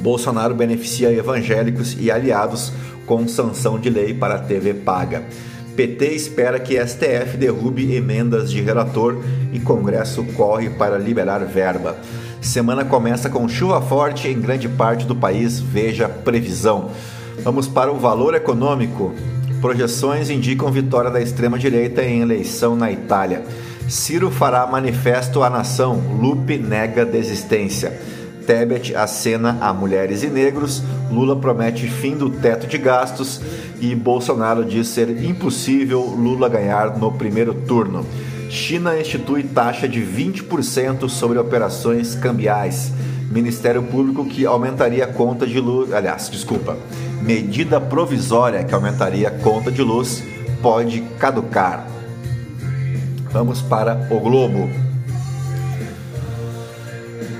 Bolsonaro 0.00 0.54
beneficia 0.54 1.12
evangélicos 1.12 1.96
e 1.98 2.10
aliados 2.10 2.72
com 3.06 3.26
sanção 3.28 3.78
de 3.78 3.90
lei 3.90 4.14
para 4.14 4.34
a 4.36 4.38
TV 4.38 4.74
paga. 4.74 5.24
PT 5.76 6.06
espera 6.14 6.58
que 6.58 6.78
STF 6.78 7.36
derrube 7.38 7.94
emendas 7.94 8.50
de 8.50 8.60
relator 8.60 9.22
e 9.52 9.58
Congresso 9.60 10.24
corre 10.36 10.70
para 10.70 10.98
liberar 10.98 11.44
verba. 11.44 11.96
Semana 12.40 12.84
começa 12.84 13.28
com 13.28 13.48
chuva 13.48 13.80
forte 13.80 14.28
em 14.28 14.40
grande 14.40 14.68
parte 14.68 15.06
do 15.06 15.14
país, 15.14 15.60
veja 15.60 16.08
previsão. 16.08 16.90
Vamos 17.42 17.68
para 17.68 17.92
o 17.92 17.98
valor 17.98 18.34
econômico. 18.34 19.14
Projeções 19.60 20.30
indicam 20.30 20.70
vitória 20.70 21.10
da 21.10 21.20
extrema-direita 21.20 22.02
em 22.02 22.20
eleição 22.22 22.74
na 22.74 22.90
Itália. 22.90 23.44
Ciro 23.88 24.30
fará 24.30 24.66
manifesto 24.66 25.42
à 25.42 25.50
nação, 25.50 26.00
Lupe 26.18 26.56
nega 26.56 27.04
desistência. 27.04 27.92
Tebet 28.50 28.96
acena 28.96 29.58
a 29.60 29.72
mulheres 29.72 30.24
e 30.24 30.26
negros, 30.26 30.82
Lula 31.08 31.36
promete 31.36 31.86
fim 31.86 32.16
do 32.16 32.28
teto 32.28 32.66
de 32.66 32.78
gastos 32.78 33.40
e 33.80 33.94
Bolsonaro 33.94 34.64
diz 34.64 34.88
ser 34.88 35.22
impossível 35.22 36.00
Lula 36.00 36.48
ganhar 36.48 36.98
no 36.98 37.12
primeiro 37.12 37.54
turno. 37.54 38.04
China 38.48 38.98
institui 38.98 39.44
taxa 39.44 39.86
de 39.86 40.00
20% 40.00 41.08
sobre 41.08 41.38
operações 41.38 42.16
cambiais. 42.16 42.92
Ministério 43.30 43.84
Público 43.84 44.24
que 44.24 44.44
aumentaria 44.44 45.04
a 45.04 45.12
conta 45.12 45.46
de 45.46 45.60
luz, 45.60 45.92
aliás, 45.92 46.28
desculpa, 46.28 46.76
medida 47.22 47.80
provisória 47.80 48.64
que 48.64 48.74
aumentaria 48.74 49.28
a 49.28 49.30
conta 49.30 49.70
de 49.70 49.80
luz 49.80 50.24
pode 50.60 51.02
caducar. 51.20 51.86
Vamos 53.30 53.62
para 53.62 54.08
o 54.10 54.18
Globo. 54.18 54.89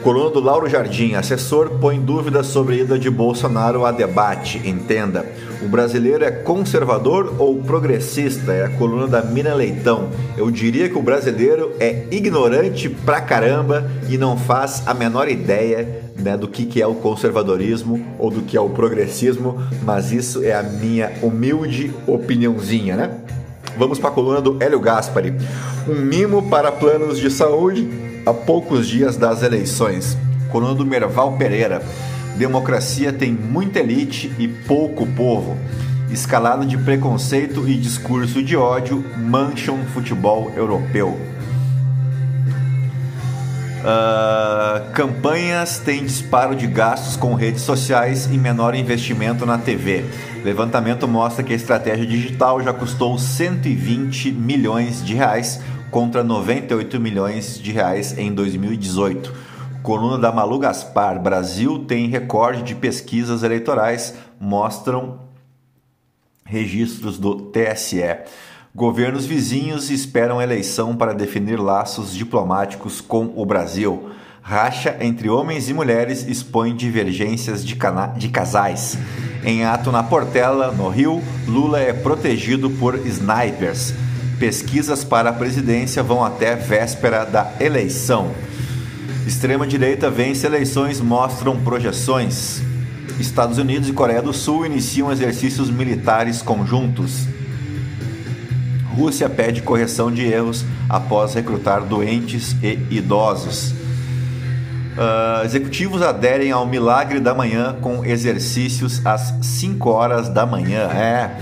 Coluna 0.02 0.30
do 0.30 0.40
Lauro 0.40 0.66
Jardim, 0.66 1.14
assessor 1.14 1.72
põe 1.78 2.00
dúvidas 2.00 2.46
sobre 2.46 2.76
a 2.76 2.78
ida 2.78 2.98
de 2.98 3.10
Bolsonaro 3.10 3.84
a 3.84 3.92
debate. 3.92 4.56
Entenda, 4.64 5.26
o 5.60 5.68
brasileiro 5.68 6.24
é 6.24 6.30
conservador 6.30 7.34
ou 7.38 7.62
progressista? 7.62 8.50
É 8.50 8.64
a 8.64 8.70
coluna 8.70 9.06
da 9.06 9.20
Mina 9.20 9.52
Leitão. 9.52 10.08
Eu 10.38 10.50
diria 10.50 10.88
que 10.88 10.96
o 10.96 11.02
brasileiro 11.02 11.72
é 11.78 12.06
ignorante 12.10 12.88
pra 12.88 13.20
caramba 13.20 13.90
e 14.08 14.16
não 14.16 14.38
faz 14.38 14.82
a 14.86 14.94
menor 14.94 15.28
ideia 15.28 16.02
né, 16.16 16.34
do 16.34 16.48
que, 16.48 16.64
que 16.64 16.80
é 16.80 16.86
o 16.86 16.94
conservadorismo 16.94 18.02
ou 18.18 18.30
do 18.30 18.40
que 18.40 18.56
é 18.56 18.60
o 18.60 18.70
progressismo, 18.70 19.62
mas 19.82 20.12
isso 20.12 20.42
é 20.42 20.54
a 20.54 20.62
minha 20.62 21.12
humilde 21.22 21.92
opiniãozinha, 22.06 22.96
né? 22.96 23.20
Vamos 23.76 23.98
para 23.98 24.10
a 24.10 24.12
coluna 24.12 24.40
do 24.40 24.62
Hélio 24.62 24.80
Gaspari. 24.80 25.34
Um 25.88 25.94
mimo 25.94 26.42
para 26.48 26.70
planos 26.70 27.18
de 27.18 27.30
saúde 27.30 27.88
a 28.26 28.34
poucos 28.34 28.86
dias 28.86 29.16
das 29.16 29.42
eleições. 29.42 30.16
Coluna 30.50 30.74
do 30.74 30.84
Merval 30.84 31.36
Pereira. 31.36 31.82
Democracia 32.36 33.12
tem 33.12 33.32
muita 33.32 33.80
elite 33.80 34.30
e 34.38 34.46
pouco 34.46 35.06
povo. 35.06 35.56
Escalada 36.10 36.66
de 36.66 36.76
preconceito 36.76 37.68
e 37.68 37.76
discurso 37.76 38.42
de 38.42 38.56
ódio 38.56 39.04
mancham 39.16 39.78
futebol 39.94 40.52
europeu. 40.56 41.18
Uh, 43.80 44.92
campanhas 44.92 45.78
têm 45.78 46.04
disparo 46.04 46.54
de 46.54 46.66
gastos 46.66 47.16
com 47.16 47.32
redes 47.32 47.62
sociais 47.62 48.26
e 48.26 48.36
menor 48.36 48.74
investimento 48.74 49.46
na 49.46 49.56
TV. 49.56 50.04
Levantamento 50.44 51.08
mostra 51.08 51.42
que 51.42 51.54
a 51.54 51.56
estratégia 51.56 52.06
digital 52.06 52.62
já 52.62 52.74
custou 52.74 53.18
120 53.18 54.32
milhões 54.32 55.02
de 55.02 55.14
reais 55.14 55.60
contra 55.90 56.22
98 56.22 57.00
milhões 57.00 57.58
de 57.58 57.72
reais 57.72 58.16
em 58.16 58.32
2018. 58.32 59.32
Coluna 59.82 60.18
da 60.18 60.32
Malu 60.32 60.58
Gaspar: 60.58 61.20
Brasil 61.20 61.80
tem 61.80 62.08
recorde 62.08 62.62
de 62.62 62.74
pesquisas 62.74 63.42
eleitorais, 63.42 64.14
mostram 64.38 65.20
registros 66.44 67.18
do 67.18 67.34
TSE. 67.34 68.02
Governos 68.74 69.26
vizinhos 69.26 69.90
esperam 69.90 70.40
eleição 70.40 70.94
para 70.94 71.12
definir 71.12 71.58
laços 71.58 72.14
diplomáticos 72.14 73.00
com 73.00 73.32
o 73.34 73.44
Brasil. 73.44 74.10
Racha 74.42 74.96
entre 75.00 75.28
homens 75.28 75.68
e 75.68 75.74
mulheres 75.74 76.26
expõe 76.26 76.74
divergências 76.74 77.64
de, 77.64 77.76
de 78.16 78.28
casais. 78.28 78.96
Em 79.44 79.64
ato 79.64 79.90
na 79.90 80.02
Portela, 80.02 80.70
no 80.70 80.88
Rio, 80.88 81.22
Lula 81.46 81.80
é 81.80 81.92
protegido 81.92 82.70
por 82.70 82.94
snipers. 83.06 83.92
Pesquisas 84.40 85.04
para 85.04 85.28
a 85.28 85.32
presidência 85.34 86.02
vão 86.02 86.24
até 86.24 86.56
véspera 86.56 87.26
da 87.26 87.52
eleição. 87.60 88.30
Extrema-direita 89.26 90.10
vence 90.10 90.46
eleições, 90.46 90.98
mostram 90.98 91.60
projeções. 91.60 92.62
Estados 93.18 93.58
Unidos 93.58 93.90
e 93.90 93.92
Coreia 93.92 94.22
do 94.22 94.32
Sul 94.32 94.64
iniciam 94.64 95.12
exercícios 95.12 95.70
militares 95.70 96.40
conjuntos. 96.40 97.26
Rússia 98.96 99.28
pede 99.28 99.60
correção 99.60 100.10
de 100.10 100.24
erros 100.24 100.64
após 100.88 101.34
recrutar 101.34 101.84
doentes 101.84 102.56
e 102.62 102.78
idosos. 102.90 103.72
Uh, 103.72 105.44
executivos 105.44 106.00
aderem 106.00 106.50
ao 106.50 106.66
milagre 106.66 107.20
da 107.20 107.34
manhã 107.34 107.76
com 107.82 108.06
exercícios 108.06 109.04
às 109.04 109.34
5 109.42 109.90
horas 109.90 110.30
da 110.30 110.46
manhã. 110.46 110.88
É, 110.92 111.36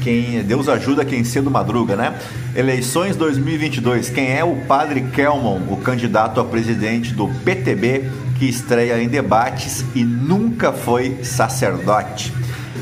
quem 0.00 0.42
Deus 0.42 0.68
ajuda 0.68 1.04
quem 1.04 1.22
cedo 1.22 1.50
madruga, 1.50 1.94
né? 1.94 2.18
Eleições 2.56 3.16
2022. 3.16 4.10
Quem 4.10 4.32
é 4.32 4.42
o 4.42 4.56
Padre 4.66 5.02
Kelmon, 5.02 5.60
o 5.68 5.76
candidato 5.76 6.40
a 6.40 6.44
presidente 6.44 7.12
do 7.14 7.28
PTB 7.44 8.10
que 8.38 8.46
estreia 8.46 9.00
em 9.02 9.08
debates 9.08 9.84
e 9.94 10.02
nunca 10.02 10.72
foi 10.72 11.22
sacerdote? 11.22 12.32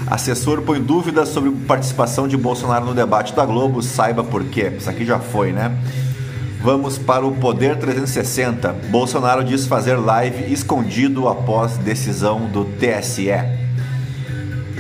Assessor 0.06 0.62
põe 0.62 0.80
dúvidas 0.80 1.28
sobre 1.28 1.50
participação 1.66 2.26
de 2.26 2.36
Bolsonaro 2.36 2.86
no 2.86 2.94
debate 2.94 3.34
da 3.34 3.44
Globo, 3.44 3.82
saiba 3.82 4.24
por 4.24 4.44
quê. 4.44 4.72
Isso 4.78 4.88
aqui 4.88 5.04
já 5.04 5.18
foi, 5.18 5.52
né? 5.52 5.76
Vamos 6.62 6.98
para 6.98 7.26
o 7.26 7.32
Poder 7.32 7.76
360. 7.76 8.72
Bolsonaro 8.90 9.44
diz 9.44 9.66
fazer 9.66 9.96
live 9.96 10.52
escondido 10.52 11.28
após 11.28 11.76
decisão 11.76 12.46
do 12.46 12.64
TSE. 12.64 13.67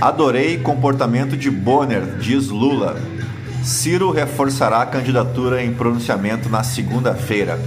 Adorei 0.00 0.58
comportamento 0.58 1.36
de 1.36 1.50
Bonner, 1.50 2.18
diz 2.20 2.48
Lula. 2.48 2.96
Ciro 3.64 4.12
reforçará 4.12 4.82
a 4.82 4.86
candidatura 4.86 5.60
em 5.60 5.74
pronunciamento 5.74 6.48
na 6.48 6.62
segunda-feira. 6.62 7.58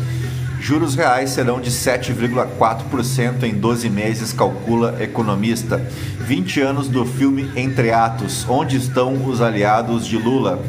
Juros 0.61 0.95
reais 0.95 1.31
serão 1.31 1.59
de 1.59 1.69
7,4% 1.69 3.43
em 3.43 3.53
12 3.53 3.89
meses, 3.89 4.31
calcula 4.31 4.95
economista. 5.03 5.85
20 6.19 6.61
anos 6.61 6.87
do 6.87 7.05
filme 7.05 7.51
Entre 7.53 7.91
Atos. 7.91 8.45
Onde 8.47 8.77
estão 8.77 9.25
os 9.25 9.41
aliados 9.41 10.07
de 10.07 10.15
Lula? 10.15 10.63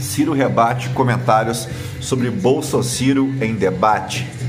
Ciro 0.00 0.32
rebate 0.32 0.88
comentários 0.90 1.68
sobre 2.00 2.30
Bolso 2.30 2.82
Ciro 2.82 3.30
em 3.42 3.54
debate. 3.54 4.39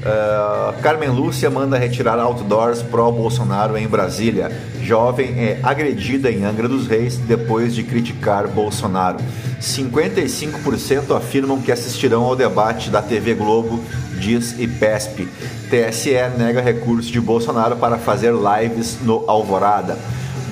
Uh, 0.00 0.80
Carmen 0.80 1.10
Lúcia 1.10 1.50
manda 1.50 1.76
retirar 1.76 2.18
outdoors 2.18 2.82
pró-Bolsonaro 2.82 3.76
em 3.76 3.86
Brasília. 3.86 4.50
Jovem 4.82 5.38
é 5.38 5.60
agredida 5.62 6.30
em 6.30 6.44
Angra 6.44 6.66
dos 6.66 6.86
Reis 6.86 7.18
depois 7.18 7.74
de 7.74 7.82
criticar 7.82 8.48
Bolsonaro. 8.48 9.18
55% 9.60 11.14
afirmam 11.14 11.60
que 11.60 11.70
assistirão 11.70 12.22
ao 12.22 12.34
debate 12.34 12.88
da 12.88 13.02
TV 13.02 13.34
Globo, 13.34 13.78
diz 14.18 14.58
IPESP. 14.58 15.28
TSE 15.68 16.38
nega 16.38 16.62
recurso 16.62 17.12
de 17.12 17.20
Bolsonaro 17.20 17.76
para 17.76 17.98
fazer 17.98 18.32
lives 18.32 18.98
no 19.02 19.24
Alvorada. 19.28 19.98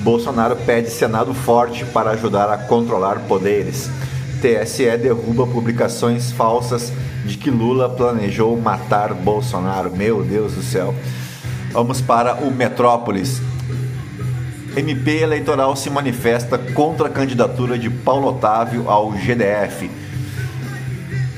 Bolsonaro 0.03 0.55
pede 0.57 0.91
Senado 0.91 1.33
forte 1.33 1.85
para 1.85 2.11
ajudar 2.11 2.51
a 2.51 2.57
controlar 2.57 3.21
poderes. 3.27 3.89
TSE 4.41 4.95
derruba 4.97 5.45
publicações 5.47 6.31
falsas 6.31 6.93
de 7.29 7.37
que 7.37 7.51
Lula 7.51 7.87
planejou 7.87 8.59
matar 8.59 9.13
Bolsonaro. 9.13 9.95
Meu 9.95 10.23
Deus 10.23 10.53
do 10.53 10.63
céu. 10.63 10.95
Vamos 11.71 12.01
para 12.01 12.35
o 12.35 12.51
Metrópolis. 12.51 13.41
MP 14.75 15.21
eleitoral 15.21 15.75
se 15.75 15.89
manifesta 15.89 16.57
contra 16.57 17.07
a 17.07 17.09
candidatura 17.09 17.77
de 17.77 17.89
Paulo 17.89 18.29
Otávio 18.29 18.89
ao 18.89 19.11
GDF. 19.11 19.89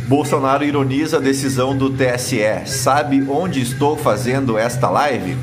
Bolsonaro 0.07 0.63
ironiza 0.63 1.17
a 1.17 1.21
decisão 1.21 1.75
do 1.75 1.89
TSE. 1.89 2.65
Sabe 2.65 3.25
onde 3.29 3.61
estou 3.61 3.97
fazendo 3.97 4.57
esta 4.57 4.89
live? 4.89 5.37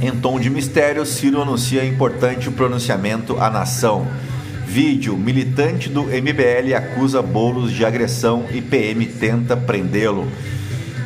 Em 0.00 0.12
tom 0.12 0.38
de 0.38 0.48
mistério, 0.48 1.04
Ciro 1.04 1.42
anuncia 1.42 1.84
importante 1.84 2.50
pronunciamento 2.50 3.36
à 3.40 3.50
nação. 3.50 4.06
Vídeo: 4.68 5.16
militante 5.16 5.88
do 5.88 6.02
MBL 6.02 6.74
acusa 6.76 7.22
bolos 7.22 7.72
de 7.72 7.86
agressão 7.86 8.44
e 8.52 8.60
PM 8.60 9.06
tenta 9.06 9.56
prendê-lo. 9.56 10.28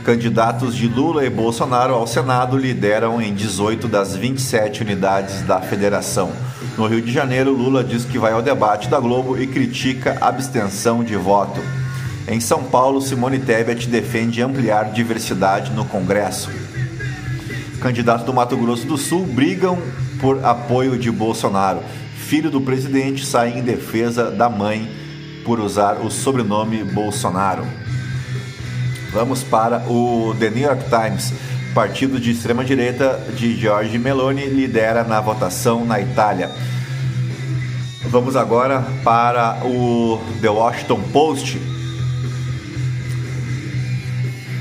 Candidatos 0.04 0.74
de 0.74 0.88
Lula 0.88 1.24
e 1.24 1.30
Bolsonaro 1.30 1.94
ao 1.94 2.04
Senado 2.04 2.58
lideram 2.58 3.22
em 3.22 3.32
18 3.32 3.86
das 3.86 4.16
27 4.16 4.82
unidades 4.82 5.42
da 5.42 5.60
federação. 5.60 6.32
No 6.76 6.88
Rio 6.88 7.00
de 7.00 7.12
Janeiro, 7.12 7.52
Lula 7.52 7.84
diz 7.84 8.04
que 8.04 8.18
vai 8.18 8.32
ao 8.32 8.42
debate 8.42 8.88
da 8.88 8.98
Globo 8.98 9.40
e 9.40 9.46
critica 9.46 10.18
abstenção 10.20 11.04
de 11.04 11.14
voto. 11.14 11.60
Em 12.26 12.40
São 12.40 12.64
Paulo, 12.64 13.00
Simone 13.00 13.38
Tebet 13.38 13.88
defende 13.88 14.42
ampliar 14.42 14.90
diversidade 14.90 15.70
no 15.70 15.84
Congresso. 15.84 16.50
Candidatos 17.80 18.26
do 18.26 18.34
Mato 18.34 18.56
Grosso 18.56 18.88
do 18.88 18.98
Sul 18.98 19.24
brigam 19.24 19.78
por 20.20 20.44
apoio 20.44 20.98
de 20.98 21.12
Bolsonaro 21.12 21.80
filho 22.32 22.50
do 22.50 22.62
presidente 22.62 23.26
sai 23.26 23.58
em 23.58 23.62
defesa 23.62 24.30
da 24.30 24.48
mãe 24.48 24.90
por 25.44 25.60
usar 25.60 26.00
o 26.00 26.10
sobrenome 26.10 26.82
Bolsonaro. 26.82 27.62
Vamos 29.12 29.42
para 29.42 29.80
o 29.86 30.34
The 30.38 30.48
New 30.48 30.62
York 30.62 30.84
Times. 30.84 31.30
Partido 31.74 32.18
de 32.18 32.30
extrema-direita 32.30 33.22
de 33.36 33.54
Giorgi 33.54 33.98
Meloni 33.98 34.46
lidera 34.46 35.04
na 35.04 35.20
votação 35.20 35.84
na 35.84 36.00
Itália. 36.00 36.50
Vamos 38.04 38.34
agora 38.34 38.82
para 39.04 39.58
o 39.66 40.18
The 40.40 40.48
Washington 40.48 41.02
Post. 41.12 41.60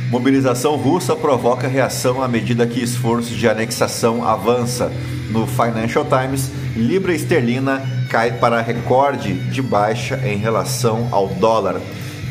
Mobilização 0.09 0.75
russa 0.75 1.15
provoca 1.15 1.69
reação 1.69 2.21
à 2.21 2.27
medida 2.27 2.67
que 2.67 2.83
esforço 2.83 3.33
de 3.33 3.47
anexação 3.47 4.27
avança. 4.27 4.91
No 5.29 5.47
Financial 5.47 6.03
Times, 6.03 6.51
libra 6.81 7.13
esterlina 7.13 7.81
cai 8.09 8.31
para 8.33 8.59
recorde 8.59 9.33
de 9.33 9.61
baixa 9.61 10.19
em 10.25 10.37
relação 10.37 11.07
ao 11.11 11.27
dólar. 11.27 11.79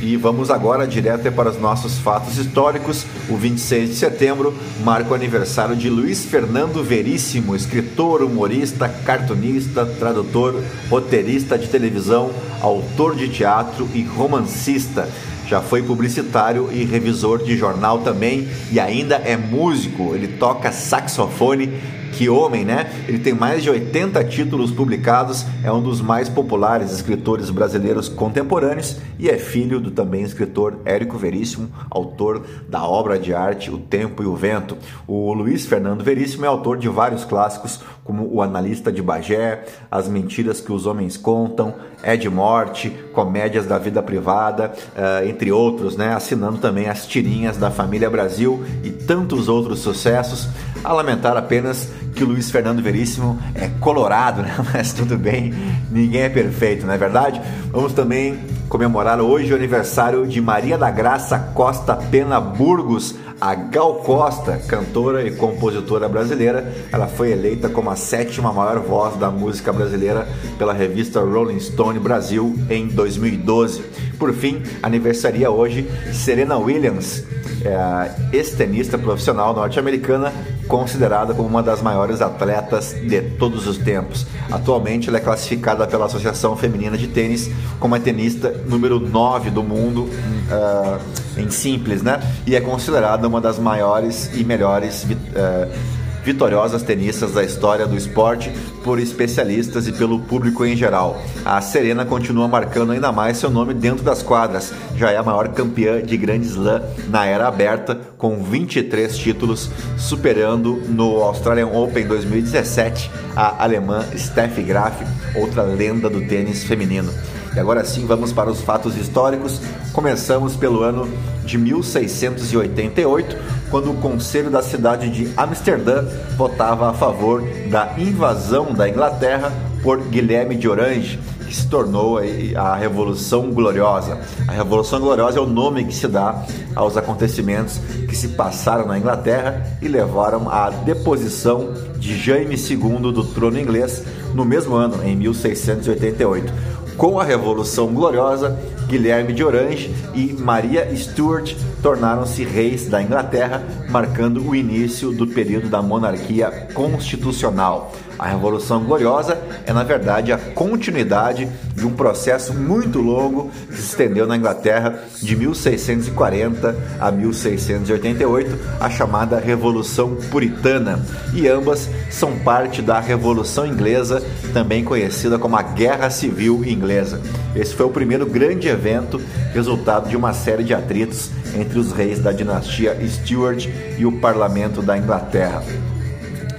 E 0.03 0.17
vamos 0.17 0.51
agora 0.51 0.87
direto 0.87 1.31
para 1.31 1.51
os 1.51 1.61
nossos 1.61 1.99
fatos 1.99 2.39
históricos. 2.39 3.05
O 3.29 3.37
26 3.37 3.91
de 3.91 3.97
setembro 3.97 4.55
marca 4.83 5.11
o 5.11 5.15
aniversário 5.15 5.77
de 5.77 5.91
Luiz 5.91 6.25
Fernando 6.25 6.83
Veríssimo, 6.83 7.55
escritor, 7.55 8.23
humorista, 8.23 8.89
cartunista, 8.89 9.85
tradutor, 9.85 10.63
roteirista 10.89 11.59
de 11.59 11.69
televisão, 11.69 12.31
autor 12.63 13.15
de 13.15 13.29
teatro 13.29 13.89
e 13.95 14.03
romancista. 14.03 15.09
Já 15.47 15.61
foi 15.61 15.83
publicitário 15.83 16.71
e 16.73 16.85
revisor 16.85 17.43
de 17.43 17.57
jornal 17.57 17.99
também 17.99 18.49
e 18.73 18.81
ainda 18.81 19.17
é 19.17 19.37
músico. 19.37 20.15
Ele 20.15 20.29
toca 20.29 20.73
saxofone, 20.73 21.69
Que 22.13 22.29
homem, 22.29 22.65
né? 22.65 22.91
Ele 23.09 23.19
tem 23.19 23.33
mais 23.33 23.63
de 23.63 23.71
80 23.71 24.23
títulos 24.25 24.71
publicados, 24.71 25.45
é 25.65 25.73
um 25.73 25.83
dos 25.83 26.01
mais 26.01 26.29
populares 26.29 26.93
escritores 26.93 27.51
brasileiros 27.51 28.09
contemporâneos 28.09 28.99
e 29.19 29.29
é 29.29 29.39
filho 29.39 29.81
do 29.81 29.91
também 29.91 30.23
escritor 30.23 30.79
Érico 30.85 31.17
Veríssimo, 31.17 31.71
autor 31.91 32.45
da 32.69 32.85
obra 32.85 33.19
de 33.19 33.33
arte 33.35 33.71
O 33.71 33.79
Tempo 33.79 34.23
e 34.23 34.27
o 34.27 34.35
Vento. 34.35 34.77
O 35.07 35.33
Luiz 35.33 35.67
Fernando 35.67 36.03
Veríssimo 36.03 36.45
é 36.45 36.49
autor 36.49 36.79
de 36.79 36.89
vários 36.89 37.25
clássicos, 37.25 37.81
como 38.05 38.29
O 38.33 38.43
Analista 38.43 38.91
de 38.91 39.03
Bagé, 39.03 39.65
As 39.91 40.09
Mentiras 40.09 40.61
que 40.61 40.73
os 40.73 40.87
Homens 40.87 41.17
Contam, 41.17 41.75
É 42.03 42.17
de 42.17 42.29
Morte, 42.29 42.91
Comédias 43.13 43.67
da 43.67 43.79
Vida 43.79 44.03
Privada, 44.03 44.73
uh, 44.97 45.29
entre 45.29 45.53
outros, 45.53 45.97
né? 45.97 46.15
assinando 46.15 46.59
também 46.59 46.89
as 46.89 47.07
tirinhas 47.07 47.57
da 47.57 47.71
Família 47.71 48.11
Brasil 48.11 48.65
e 48.83 48.91
tantos 48.91 49.49
outros 49.49 49.81
sucessos. 49.81 50.49
A 50.83 50.93
lamentar 50.93 51.37
apenas 51.37 51.91
que 52.15 52.25
o 52.25 52.27
Luiz 52.27 52.51
Fernando 52.51 52.83
Veríssimo 52.83 53.39
é 53.55 53.69
colorado, 53.81 54.43
né? 54.43 54.55
Mas 54.73 54.93
tudo 54.93 55.17
bem, 55.17 55.55
ninguém 55.91 56.23
é 56.23 56.29
perfeito, 56.29 56.87
não 56.87 56.95
é 56.95 56.99
verdade? 56.99 57.41
Vamos 57.71 57.93
também 57.93 58.39
comemorar 58.69 59.21
hoje 59.21 59.53
o 59.53 59.57
aniversário 59.57 60.27
de 60.27 60.41
Maria 60.41 60.79
da 60.79 60.91
Graça 60.91 61.39
Costa 61.55 61.97
Pena 61.97 62.41
Burgos, 62.41 63.17
a 63.41 63.55
Gal 63.55 63.97
Costa, 63.97 64.59
cantora 64.69 65.27
e 65.27 65.33
compositora 65.33 66.09
brasileira. 66.09 66.73
Ela 66.93 67.09
foi 67.09 67.33
eleita 67.33 67.69
como 67.69 67.91
a 67.91 67.97
sétima 67.97 68.53
maior 68.53 68.79
voz 68.81 69.17
da 69.17 69.31
música 69.31 69.73
brasileira 69.73 70.29
pela 70.59 70.73
revista 70.73 71.21
Rolling 71.21 71.59
Stone 71.59 71.99
Brasil 71.99 72.55
em 72.69 72.87
2012. 72.87 73.83
Por 74.19 74.33
fim, 74.35 74.63
aniversaria 74.83 75.51
hoje 75.51 75.91
Serena 76.13 76.59
Williams, 76.59 77.25
é 77.65 78.37
ex-tenista 78.37 78.99
profissional 78.99 79.55
norte-americana, 79.55 80.33
considerada 80.71 81.35
como 81.35 81.49
uma 81.49 81.63
das 81.65 81.83
maiores 81.83 82.23
atletas 82.23 82.95
de 82.95 83.21
todos 83.21 83.67
os 83.67 83.77
tempos. 83.77 84.25
Atualmente, 84.51 85.09
ela 85.09 85.19
é 85.19 85.21
classificada 85.21 85.85
pela 85.85 86.07
Associação 86.07 86.57
Feminina 86.57 86.97
de 86.97 87.09
Tênis 87.09 87.51
como 87.81 87.97
a 87.97 88.01
tenista 88.01 88.51
número 88.69 89.01
9 89.01 89.51
do 89.51 89.65
mundo 89.65 90.03
uh, 90.05 91.01
em 91.37 91.51
simples, 91.51 92.03
né? 92.03 92.21
E 92.47 92.55
é 92.55 92.61
considerada 92.61 93.27
uma 93.27 93.41
das 93.41 93.59
maiores 93.59 94.31
e 94.33 94.45
melhores. 94.45 95.03
Uh, 95.03 96.00
vitoriosas 96.25 96.83
tenistas 96.83 97.33
da 97.33 97.43
história 97.43 97.87
do 97.87 97.97
esporte 97.97 98.51
por 98.85 98.99
especialistas 98.99 99.87
e 99.87 99.93
pelo 99.93 100.21
público 100.21 100.65
em 100.65 100.77
geral. 100.77 101.21
A 101.45 101.61
Serena 101.61 102.05
continua 102.05 102.49
marcando 102.49 102.93
ainda 102.93 103.13
mais 103.13 103.37
seu 103.37 103.51
nome 103.51 103.75
dentro 103.75 104.05
das 104.05 104.23
quadras. 104.23 104.73
Já 104.97 105.11
é 105.11 105.17
a 105.17 105.23
maior 105.23 105.49
campeã 105.49 106.03
de 106.03 106.17
Grand 106.17 106.43
Slam 106.43 106.83
na 107.09 107.27
era 107.27 107.49
aberta, 107.49 107.99
com 108.17 108.43
23 108.43 109.17
títulos, 109.17 109.71
superando 109.97 110.83
no 110.89 111.23
Australian 111.23 111.69
Open 111.69 112.07
2017 112.07 113.11
a 113.37 113.63
alemã 113.63 114.05
Steffi 114.17 114.63
Graf, 114.63 115.03
outra 115.35 115.63
lenda 115.63 116.09
do 116.09 116.27
tênis 116.27 116.65
feminino. 116.65 117.13
E 117.55 117.59
agora 117.59 117.85
sim 117.85 118.07
vamos 118.07 118.33
para 118.33 118.51
os 118.51 118.61
fatos 118.61 118.97
históricos. 118.97 119.61
Começamos 119.93 120.55
pelo 120.55 120.83
ano 120.83 121.09
de 121.45 121.59
1688, 121.59 123.37
quando 123.71 123.91
o 123.91 123.95
Conselho 123.95 124.51
da 124.51 124.63
cidade 124.63 125.11
de 125.11 125.33
Amsterdã 125.37 126.05
votava 126.37 126.91
a 126.91 126.95
favor 126.95 127.43
da 127.69 127.95
invasão 127.99 128.73
da 128.73 128.89
Inglaterra 128.89 129.53
por 129.83 129.99
Guilherme 129.99 130.55
de 130.55 130.69
Orange, 130.69 131.19
que 131.47 131.57
se 131.57 131.67
tornou 131.67 132.21
a 132.55 132.77
Revolução 132.77 133.51
Gloriosa. 133.51 134.19
A 134.47 134.53
Revolução 134.53 135.01
Gloriosa 135.01 135.39
é 135.39 135.43
o 135.43 135.47
nome 135.47 135.85
que 135.85 135.95
se 135.95 136.07
dá 136.07 136.45
aos 136.77 136.97
acontecimentos 136.97 137.81
que 138.09 138.17
se 138.17 138.29
passaram 138.29 138.87
na 138.87 138.97
Inglaterra 138.97 139.67
e 139.83 139.89
levaram 139.89 140.49
à 140.49 140.71
deposição 140.71 141.73
de 141.99 142.17
Jaime 142.17 142.55
II 142.55 143.13
do 143.13 143.25
trono 143.25 143.59
inglês 143.59 144.05
no 144.35 144.45
mesmo 144.45 144.77
ano, 144.77 145.03
em 145.05 145.17
1688. 145.17 146.53
Com 147.01 147.19
a 147.19 147.25
Revolução 147.25 147.95
Gloriosa, 147.95 148.61
Guilherme 148.87 149.33
de 149.33 149.43
Orange 149.43 149.91
e 150.15 150.35
Maria 150.35 150.95
Stuart 150.95 151.57
tornaram-se 151.83 152.45
reis 152.45 152.91
da 152.91 153.03
Inglaterra, 153.03 153.63
marcando 153.89 154.47
o 154.47 154.55
início 154.55 155.11
do 155.11 155.27
período 155.27 155.71
da 155.71 155.81
monarquia 155.81 156.51
constitucional. 156.75 157.91
A 158.21 158.27
Revolução 158.27 158.85
Gloriosa 158.85 159.41
é, 159.65 159.73
na 159.73 159.83
verdade, 159.83 160.31
a 160.31 160.37
continuidade 160.37 161.49
de 161.75 161.87
um 161.87 161.95
processo 161.95 162.53
muito 162.53 163.01
longo 163.01 163.51
que 163.71 163.77
se 163.77 163.89
estendeu 163.89 164.27
na 164.27 164.37
Inglaterra 164.37 165.05
de 165.23 165.35
1640 165.35 166.77
a 167.01 167.11
1688, 167.11 168.59
a 168.79 168.91
chamada 168.91 169.41
Revolução 169.41 170.17
Puritana, 170.31 171.03
e 171.33 171.49
ambas 171.49 171.89
são 172.11 172.39
parte 172.41 172.83
da 172.83 173.01
Revolução 173.01 173.67
Inglesa, 173.67 174.23
também 174.53 174.85
conhecida 174.85 175.39
como 175.39 175.57
a 175.57 175.63
Guerra 175.63 176.11
Civil 176.11 176.63
Inglesa. 176.63 177.23
Esse 177.57 177.75
foi 177.75 177.87
o 177.87 177.91
primeiro 177.91 178.27
grande 178.27 178.69
evento, 178.69 179.19
resultado 179.55 180.11
de 180.11 180.17
uma 180.17 180.35
série 180.35 180.63
de 180.63 180.75
atritos 180.75 181.31
entre 181.59 181.79
os 181.79 181.91
reis 181.91 182.19
da 182.19 182.33
dinastia 182.33 182.99
Stuart 183.09 183.67
e 183.99 184.05
o 184.05 184.13
parlamento 184.13 184.83
da 184.83 184.99
Inglaterra. 184.99 185.63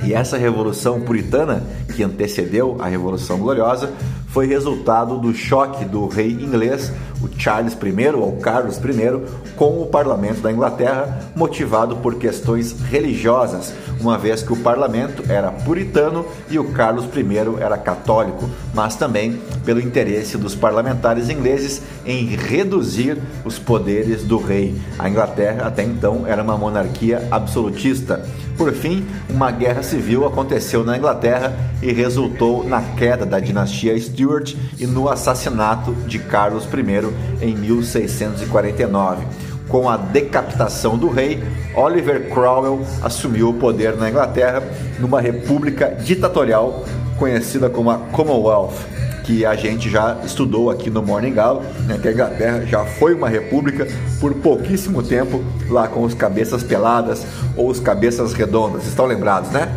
E 0.03 0.13
essa 0.13 0.37
revolução 0.37 1.01
puritana, 1.01 1.63
que 1.95 2.03
antecedeu 2.03 2.77
a 2.79 2.87
Revolução 2.87 3.37
Gloriosa, 3.37 3.91
foi 4.31 4.47
resultado 4.47 5.17
do 5.17 5.33
choque 5.33 5.83
do 5.83 6.07
rei 6.07 6.31
inglês, 6.31 6.91
o 7.21 7.29
Charles 7.37 7.73
I 7.73 8.15
ou 8.15 8.37
Carlos 8.37 8.77
I, 8.77 9.51
com 9.55 9.81
o 9.81 9.85
parlamento 9.87 10.41
da 10.41 10.51
Inglaterra, 10.51 11.19
motivado 11.35 11.97
por 11.97 12.15
questões 12.15 12.73
religiosas, 12.89 13.73
uma 13.99 14.17
vez 14.17 14.41
que 14.41 14.53
o 14.53 14.57
parlamento 14.57 15.23
era 15.29 15.51
puritano 15.51 16.25
e 16.49 16.57
o 16.57 16.71
Carlos 16.71 17.05
I 17.05 17.61
era 17.61 17.77
católico, 17.77 18.49
mas 18.73 18.95
também 18.95 19.39
pelo 19.65 19.79
interesse 19.79 20.37
dos 20.37 20.55
parlamentares 20.55 21.29
ingleses 21.29 21.81
em 22.05 22.25
reduzir 22.35 23.17
os 23.45 23.59
poderes 23.59 24.23
do 24.23 24.37
rei. 24.37 24.75
A 24.97 25.09
Inglaterra 25.09 25.67
até 25.67 25.83
então 25.83 26.25
era 26.25 26.41
uma 26.41 26.57
monarquia 26.57 27.27
absolutista. 27.31 28.25
Por 28.57 28.73
fim, 28.73 29.05
uma 29.29 29.51
guerra 29.51 29.81
civil 29.81 30.25
aconteceu 30.25 30.83
na 30.83 30.97
Inglaterra 30.97 31.55
e 31.81 31.91
resultou 31.91 32.63
na 32.63 32.81
queda 32.81 33.25
da 33.25 33.39
dinastia 33.39 33.99
Stuart 33.99 34.55
e 34.77 34.85
no 34.85 35.09
assassinato 35.09 35.93
de 36.05 36.19
Carlos 36.19 36.65
I 36.65 37.45
em 37.45 37.55
1649. 37.55 39.25
Com 39.67 39.89
a 39.89 39.95
decapitação 39.95 40.97
do 40.97 41.07
rei, 41.07 41.41
Oliver 41.73 42.29
Cromwell 42.29 42.81
assumiu 43.01 43.49
o 43.49 43.53
poder 43.53 43.95
na 43.95 44.09
Inglaterra 44.09 44.61
numa 44.99 45.21
república 45.21 45.95
ditatorial 46.03 46.85
conhecida 47.17 47.69
como 47.69 47.89
a 47.89 47.97
Commonwealth 47.97 49.00
que 49.23 49.45
a 49.45 49.55
gente 49.55 49.89
já 49.89 50.17
estudou 50.25 50.69
aqui 50.69 50.89
no 50.89 51.01
Morning 51.01 51.33
Galo, 51.33 51.61
né, 51.85 51.99
que 52.01 52.07
a 52.07 52.11
Inglaterra 52.11 52.65
já 52.65 52.85
foi 52.85 53.13
uma 53.13 53.29
república 53.29 53.87
por 54.19 54.33
pouquíssimo 54.35 55.03
tempo, 55.03 55.43
lá 55.69 55.87
com 55.87 56.03
os 56.03 56.13
cabeças 56.13 56.63
peladas 56.63 57.25
ou 57.55 57.69
os 57.69 57.79
cabeças 57.79 58.33
redondas. 58.33 58.87
Estão 58.87 59.05
lembrados, 59.05 59.51
né? 59.51 59.71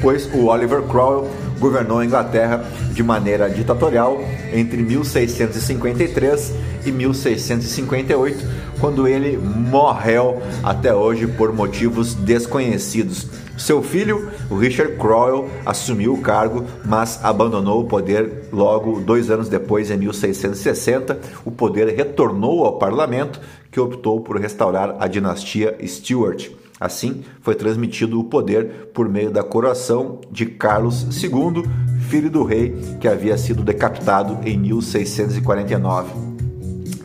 Pois 0.00 0.28
o 0.32 0.46
Oliver 0.46 0.82
Cromwell 0.82 1.28
governou 1.58 1.98
a 1.98 2.04
Inglaterra 2.04 2.64
de 2.92 3.02
maneira 3.02 3.50
ditatorial 3.50 4.22
entre 4.52 4.82
1653 4.82 6.52
e 6.86 6.92
1658, 6.92 8.46
quando 8.80 9.08
ele 9.08 9.36
morreu 9.36 10.40
até 10.62 10.94
hoje 10.94 11.26
por 11.26 11.52
motivos 11.52 12.14
desconhecidos. 12.14 13.26
Seu 13.58 13.82
filho, 13.82 14.30
Richard 14.58 14.96
Cromwell, 14.96 15.50
assumiu 15.66 16.14
o 16.14 16.22
cargo, 16.22 16.64
mas 16.84 17.22
abandonou 17.24 17.82
o 17.82 17.86
poder 17.86 18.44
logo 18.52 19.00
dois 19.00 19.30
anos 19.30 19.48
depois, 19.48 19.90
em 19.90 19.96
1660. 19.96 21.18
O 21.44 21.50
poder 21.50 21.88
retornou 21.88 22.64
ao 22.64 22.78
parlamento, 22.78 23.40
que 23.70 23.80
optou 23.80 24.20
por 24.20 24.40
restaurar 24.40 24.96
a 25.00 25.08
dinastia 25.08 25.76
Stuart. 25.84 26.50
Assim, 26.80 27.24
foi 27.40 27.56
transmitido 27.56 28.20
o 28.20 28.24
poder 28.24 28.90
por 28.94 29.08
meio 29.08 29.32
da 29.32 29.42
coroação 29.42 30.20
de 30.30 30.46
Carlos 30.46 31.02
II, 31.22 31.64
filho 32.08 32.30
do 32.30 32.44
rei 32.44 32.76
que 33.00 33.08
havia 33.08 33.36
sido 33.36 33.64
decapitado 33.64 34.38
em 34.48 34.56
1649. 34.56 36.37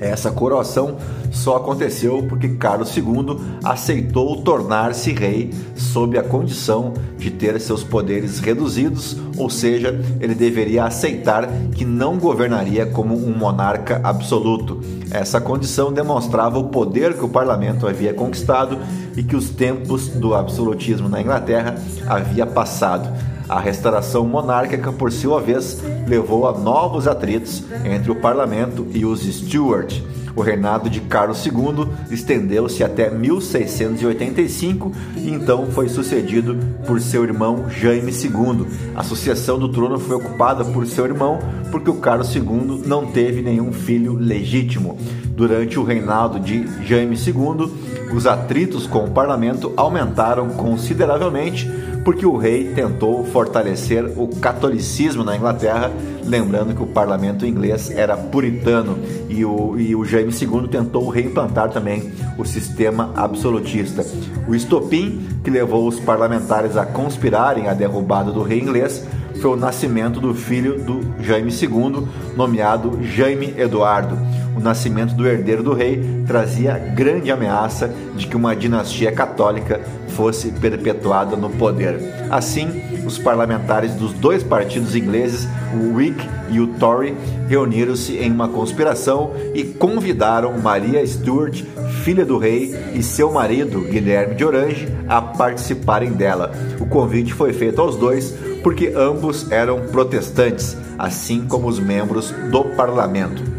Essa 0.04 0.32
coroação 0.32 0.98
só 1.32 1.58
aconteceu 1.58 2.24
porque 2.28 2.50
Carlos 2.50 2.96
II 2.96 3.38
aceitou 3.63 4.42
tornar-se 4.42 5.12
rei 5.13 5.52
sob 5.76 6.18
a 6.18 6.24
condição 6.24 6.94
de 7.18 7.32
ter 7.32 7.60
seus 7.60 7.84
poderes 7.84 8.39
reduzidos, 8.39 9.18
ou 9.38 9.50
seja, 9.50 10.00
ele 10.20 10.36
deveria 10.36 10.84
aceitar 10.84 11.48
que 11.74 11.86
não 11.86 12.18
governaria 12.18 12.86
como 12.86 13.16
um 13.16 13.36
monarca 13.36 14.00
absoluto. 14.04 14.82
Essa 15.10 15.39
condição 15.39 15.92
demonstrava 15.92 16.60
o 16.60 16.66
poder 16.66 17.13
que 17.13 17.26
o 17.26 17.30
parlamento 17.30 17.88
havia 17.88 18.13
conquistado 18.13 18.78
e 19.16 19.24
que 19.24 19.36
os 19.36 19.50
tempos 19.50 20.10
do 20.10 20.36
absolutismo 20.36 21.08
na 21.08 21.22
Inglaterra 21.22 21.76
havia 22.08 22.46
passado. 22.46 23.33
A 23.47 23.60
restauração 23.60 24.25
monárquica, 24.25 24.91
por 24.91 25.12
sua 25.12 25.41
vez, 25.41 25.82
levou 26.08 26.47
a 26.47 26.58
novos 26.58 27.08
atritos 27.08 27.63
entre 27.86 28.12
o 28.12 28.15
parlamento 28.15 28.88
e 28.93 29.06
os 29.06 29.21
Stuart. 29.21 30.01
O 30.36 30.41
reinado 30.41 30.89
de 30.89 30.99
Carlos 31.01 31.45
II 31.45 31.88
estendeu-se 32.10 32.84
até 32.84 33.10
1685 33.10 34.91
e 35.17 35.29
então 35.29 35.67
foi 35.67 35.88
sucedido 35.88 36.58
por 36.88 36.99
seu 36.99 37.23
irmão 37.23 37.69
Jaime 37.69 38.12
II. 38.12 38.65
A 38.95 39.03
sucessão 39.03 39.60
do 39.60 39.69
trono 39.69 39.99
foi 39.99 40.15
ocupada 40.15 40.65
por 40.65 40.88
seu 40.88 41.06
irmão 41.06 41.39
porque 41.69 41.89
o 41.89 41.95
Carlos 41.95 42.36
II 42.36 42.82
não 42.86 43.06
teve 43.06 43.43
nenhum 43.43 43.71
filho 43.71 44.15
legítimo. 44.15 44.97
Durante 45.36 45.79
o 45.79 45.84
reinado 45.84 46.39
de 46.39 46.65
Jaime 46.84 47.15
II, 47.15 47.71
os 48.15 48.25
atritos 48.25 48.88
com 48.88 49.06
o 49.06 49.12
parlamento 49.12 49.71
aumentaram 49.75 50.49
consideravelmente 50.49 51.69
porque 52.04 52.26
o 52.26 52.38
rei 52.38 52.74
tentou 52.74 53.26
fortalecer 53.26 54.06
o 54.18 54.28
catolicismo 54.28 55.24
na 55.24 55.36
Inglaterra, 55.36 55.92
lembrando 56.24 56.76
que 56.76 56.84
o 56.84 56.88
parlamento 56.88 57.46
inglês 57.46 57.89
era 57.92 58.18
puritano 58.18 59.00
e 59.30 59.46
o, 59.46 59.78
e 59.80 59.96
o 59.96 60.04
Jaime 60.04 60.32
II 60.32 60.68
tentou 60.68 61.08
reimplantar 61.10 61.70
também 61.70 62.12
o 62.38 62.46
sistema 62.46 63.12
absolutista. 63.16 64.06
O 64.48 64.54
estopim 64.54 65.28
que 65.44 65.50
levou 65.50 65.88
os 65.88 66.00
parlamentares 66.00 66.76
a 66.76 66.86
conspirarem 66.86 67.68
a 67.68 67.74
derrubada 67.74 68.32
do 68.32 68.44
rei 68.44 68.60
inglês 68.60 69.06
foi 69.39 69.52
o 69.52 69.56
nascimento 69.56 70.19
do 70.19 70.34
filho 70.34 70.80
do 70.80 71.02
Jaime 71.22 71.52
II, 71.52 72.08
nomeado 72.36 73.00
Jaime 73.04 73.54
Eduardo. 73.58 74.17
O 74.56 74.60
nascimento 74.60 75.13
do 75.15 75.28
herdeiro 75.28 75.63
do 75.63 75.74
rei 75.74 76.24
trazia 76.28 76.78
grande 76.78 77.32
ameaça 77.32 77.91
de 78.15 78.28
que 78.28 78.38
uma 78.38 78.56
dinastia 78.56 79.12
católica 79.12 79.82
fosse 80.10 80.52
perpetuada 80.52 81.36
no 81.36 81.50
poder. 81.50 82.00
Assim, 82.30 82.82
os 83.06 83.17
parlamentares 83.17 83.96
dos 83.96 84.13
dois 84.13 84.43
partidos 84.43 84.96
ingleses, 84.96 85.48
o 85.74 85.96
Whig 85.96 86.15
e 86.50 86.60
o 86.60 86.67
Tory, 86.67 87.15
reuniram-se 87.50 88.17
em 88.17 88.32
uma 88.32 88.48
conspiração 88.48 89.32
e 89.54 89.63
convidaram 89.63 90.58
Maria 90.60 91.06
Stuart, 91.06 91.63
filha 92.04 92.26
do 92.26 92.38
rei, 92.38 92.76
e 92.93 93.02
seu 93.02 93.32
marido, 93.32 93.82
Guilherme 93.82 94.36
de 94.36 94.46
Orange, 94.46 94.88
a 95.08 95.22
participarem 95.22 96.12
dela. 96.12 96.52
O 96.80 96.86
convite 96.86 97.34
foi 97.34 97.52
feito 97.52 97.82
aos 97.82 97.96
dois 97.96 98.34
porque 98.63 98.93
ambos 98.95 99.52
eram 99.52 99.82
protestantes, 99.88 100.78
assim 100.97 101.45
como 101.45 101.67
os 101.67 101.80
membros 101.80 102.32
do 102.49 102.63
parlamento. 102.76 103.53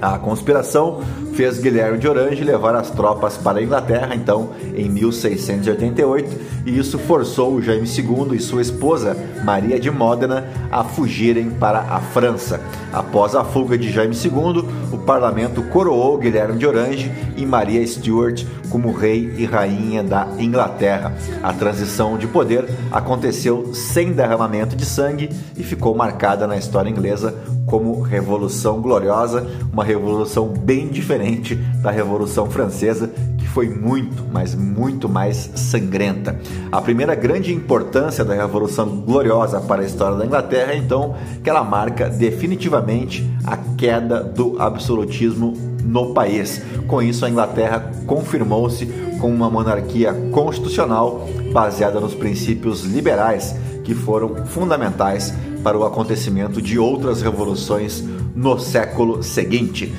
A 0.00 0.18
conspiração 0.18 1.00
fez 1.34 1.58
Guilherme 1.58 1.98
de 1.98 2.08
Orange 2.08 2.44
levar 2.44 2.74
as 2.74 2.90
tropas 2.90 3.36
para 3.36 3.58
a 3.58 3.62
Inglaterra, 3.62 4.14
então, 4.14 4.50
em 4.76 4.88
1688, 4.88 6.36
e 6.66 6.78
isso 6.78 6.98
forçou 6.98 7.60
Jaime 7.60 7.86
II 7.86 8.36
e 8.36 8.40
sua 8.40 8.62
esposa, 8.62 9.16
Maria 9.44 9.78
de 9.78 9.90
Módena, 9.90 10.48
a 10.70 10.84
fugirem 10.84 11.50
para 11.50 11.80
a 11.80 12.00
França. 12.00 12.60
Após 12.92 13.34
a 13.34 13.44
fuga 13.44 13.76
de 13.76 13.90
Jaime 13.90 14.14
II, 14.14 14.64
o 14.92 14.98
parlamento 14.98 15.62
coroou 15.62 16.18
Guilherme 16.18 16.58
de 16.58 16.66
Orange 16.66 17.12
e 17.36 17.44
Maria 17.44 17.84
Stuart 17.86 18.44
como 18.68 18.92
rei 18.92 19.32
e 19.36 19.44
rainha 19.44 20.02
da 20.02 20.28
Inglaterra. 20.38 21.12
A 21.42 21.52
transição 21.52 22.18
de 22.18 22.26
poder 22.26 22.68
aconteceu 22.90 23.72
sem 23.74 24.12
derramamento 24.12 24.76
de 24.76 24.84
sangue 24.84 25.30
e 25.56 25.62
ficou 25.62 25.94
marcada 25.94 26.46
na 26.46 26.56
história 26.56 26.90
inglesa 26.90 27.34
como 27.68 28.00
Revolução 28.00 28.80
Gloriosa, 28.80 29.46
uma 29.72 29.84
revolução 29.84 30.48
bem 30.48 30.88
diferente 30.88 31.54
da 31.82 31.90
Revolução 31.90 32.50
Francesa, 32.50 33.10
que 33.38 33.46
foi 33.46 33.68
muito, 33.68 34.24
mas 34.32 34.54
muito 34.54 35.08
mais 35.08 35.50
sangrenta. 35.54 36.38
A 36.72 36.80
primeira 36.80 37.14
grande 37.14 37.52
importância 37.52 38.24
da 38.24 38.34
Revolução 38.34 39.00
Gloriosa 39.00 39.60
para 39.60 39.82
a 39.82 39.84
história 39.84 40.16
da 40.16 40.26
Inglaterra 40.26 40.72
é 40.72 40.76
então 40.76 41.14
que 41.42 41.50
ela 41.50 41.62
marca 41.62 42.08
definitivamente 42.08 43.28
a 43.44 43.56
queda 43.56 44.22
do 44.22 44.60
absolutismo 44.60 45.54
no 45.84 46.12
país. 46.12 46.62
Com 46.86 47.02
isso, 47.02 47.24
a 47.24 47.30
Inglaterra 47.30 47.90
confirmou-se 48.06 48.86
como 49.20 49.34
uma 49.34 49.50
monarquia 49.50 50.12
constitucional 50.32 51.26
baseada 51.52 51.98
nos 52.00 52.14
princípios 52.14 52.84
liberais 52.84 53.54
que 53.84 53.94
foram 53.94 54.44
fundamentais 54.44 55.32
para 55.62 55.78
o 55.78 55.84
acontecimento 55.84 56.60
de 56.62 56.78
outras 56.78 57.22
revoluções 57.22 58.02
no 58.34 58.58
século 58.58 59.22
seguinte. 59.22 59.92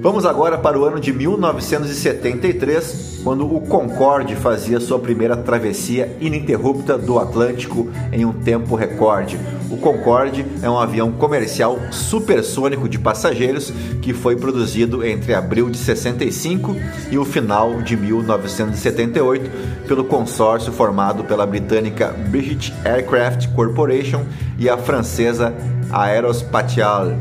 Vamos 0.00 0.24
agora 0.24 0.56
para 0.56 0.78
o 0.78 0.84
ano 0.84 1.00
de 1.00 1.12
1973, 1.12 3.20
quando 3.24 3.52
o 3.52 3.60
Concorde 3.62 4.36
fazia 4.36 4.78
sua 4.78 5.00
primeira 5.00 5.36
travessia 5.36 6.16
ininterrupta 6.20 6.96
do 6.96 7.18
Atlântico 7.18 7.90
em 8.12 8.24
um 8.24 8.32
tempo 8.32 8.76
recorde. 8.76 9.36
O 9.68 9.76
Concorde 9.76 10.46
é 10.62 10.70
um 10.70 10.78
avião 10.78 11.10
comercial 11.10 11.80
supersônico 11.90 12.88
de 12.88 12.96
passageiros 12.96 13.72
que 14.00 14.14
foi 14.14 14.36
produzido 14.36 15.04
entre 15.04 15.34
abril 15.34 15.68
de 15.68 15.78
65 15.78 16.76
e 17.10 17.18
o 17.18 17.24
final 17.24 17.82
de 17.82 17.96
1978 17.96 19.50
pelo 19.88 20.04
consórcio 20.04 20.72
formado 20.72 21.24
pela 21.24 21.44
britânica 21.44 22.14
British 22.28 22.72
Aircraft 22.84 23.48
Corporation 23.48 24.24
e 24.58 24.68
a 24.68 24.78
francesa 24.78 25.52
Aerospatiale. 25.90 27.16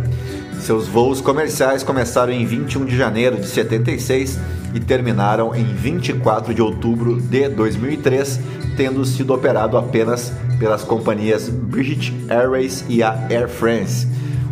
Seus 0.59 0.87
voos 0.87 1.21
comerciais 1.21 1.83
começaram 1.83 2.33
em 2.33 2.45
21 2.45 2.85
de 2.85 2.97
janeiro 2.97 3.37
de 3.37 3.47
76 3.47 4.37
e 4.73 4.79
terminaram 4.79 5.55
em 5.55 5.63
24 5.63 6.53
de 6.53 6.61
outubro 6.61 7.21
de 7.21 7.47
2003, 7.47 8.39
tendo 8.75 9.05
sido 9.05 9.33
operado 9.33 9.77
apenas 9.77 10.33
pelas 10.59 10.83
companhias 10.83 11.47
British 11.47 12.13
Airways 12.29 12.83
e 12.89 13.01
a 13.01 13.27
Air 13.29 13.47
France. 13.47 14.07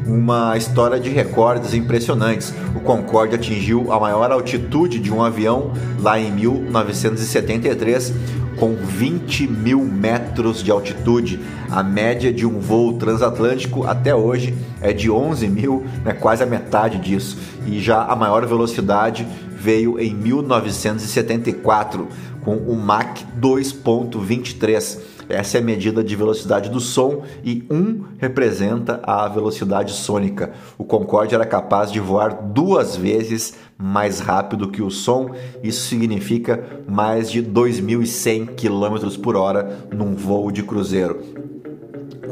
Uma 0.05 0.55
história 0.55 0.99
de 0.99 1.09
recordes 1.09 1.73
impressionantes. 1.73 2.53
O 2.75 2.79
Concorde 2.79 3.35
atingiu 3.35 3.91
a 3.91 3.99
maior 3.99 4.31
altitude 4.31 4.99
de 4.99 5.11
um 5.11 5.23
avião 5.23 5.73
lá 5.99 6.19
em 6.19 6.31
1973, 6.31 8.13
com 8.57 8.75
20 8.75 9.47
mil 9.47 9.81
metros 9.83 10.63
de 10.63 10.71
altitude. 10.71 11.39
A 11.69 11.83
média 11.83 12.31
de 12.31 12.45
um 12.45 12.59
voo 12.59 12.93
transatlântico 12.93 13.85
até 13.85 14.15
hoje 14.15 14.55
é 14.81 14.93
de 14.93 15.09
11 15.09 15.47
mil, 15.47 15.85
né, 16.03 16.13
quase 16.13 16.43
a 16.43 16.45
metade 16.45 16.99
disso. 16.99 17.37
E 17.65 17.79
já 17.79 18.03
a 18.03 18.15
maior 18.15 18.45
velocidade 18.45 19.27
veio 19.49 19.99
em 19.99 20.13
1974 20.13 22.07
com 22.43 22.55
o 22.55 22.75
Mach 22.75 23.25
2.23. 23.39 25.14
Essa 25.29 25.57
é 25.57 25.61
a 25.61 25.63
medida 25.63 26.03
de 26.03 26.15
velocidade 26.15 26.69
do 26.69 26.79
som 26.79 27.23
e 27.43 27.63
1 27.69 28.03
representa 28.17 28.99
a 29.03 29.27
velocidade 29.27 29.93
sônica. 29.93 30.53
O 30.77 30.83
Concorde 30.83 31.35
era 31.35 31.45
capaz 31.45 31.91
de 31.91 31.99
voar 31.99 32.33
duas 32.33 32.95
vezes 32.95 33.55
mais 33.77 34.19
rápido 34.19 34.69
que 34.69 34.81
o 34.81 34.89
som, 34.89 35.31
isso 35.61 35.87
significa 35.87 36.83
mais 36.87 37.29
de 37.29 37.43
2.100 37.43 38.55
km 38.55 39.19
por 39.21 39.35
hora 39.35 39.87
num 39.91 40.15
voo 40.15 40.51
de 40.51 40.63
cruzeiro. 40.63 41.44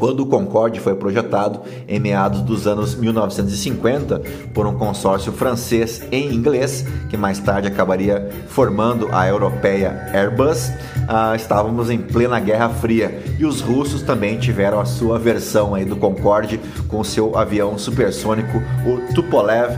Quando 0.03 0.19
o 0.19 0.25
Concorde 0.25 0.81
foi 0.81 0.95
projetado 0.95 1.61
em 1.87 1.97
meados 1.97 2.41
dos 2.41 2.67
anos 2.67 2.93
1950 2.93 4.21
por 4.53 4.67
um 4.67 4.73
consórcio 4.73 5.31
francês 5.31 6.03
em 6.11 6.33
inglês, 6.33 6.85
que 7.09 7.15
mais 7.15 7.39
tarde 7.39 7.69
acabaria 7.69 8.29
formando 8.49 9.07
a 9.13 9.25
europeia 9.25 10.11
Airbus, 10.13 10.73
ah, 11.07 11.33
estávamos 11.37 11.89
em 11.89 11.99
plena 11.99 12.37
Guerra 12.41 12.67
Fria 12.67 13.23
e 13.39 13.45
os 13.45 13.61
russos 13.61 14.01
também 14.01 14.37
tiveram 14.37 14.81
a 14.81 14.83
sua 14.83 15.17
versão 15.17 15.73
aí 15.73 15.85
do 15.85 15.95
Concorde 15.95 16.59
com 16.89 17.01
seu 17.01 17.37
avião 17.37 17.77
supersônico, 17.77 18.61
o 18.85 19.13
Tupolev 19.13 19.71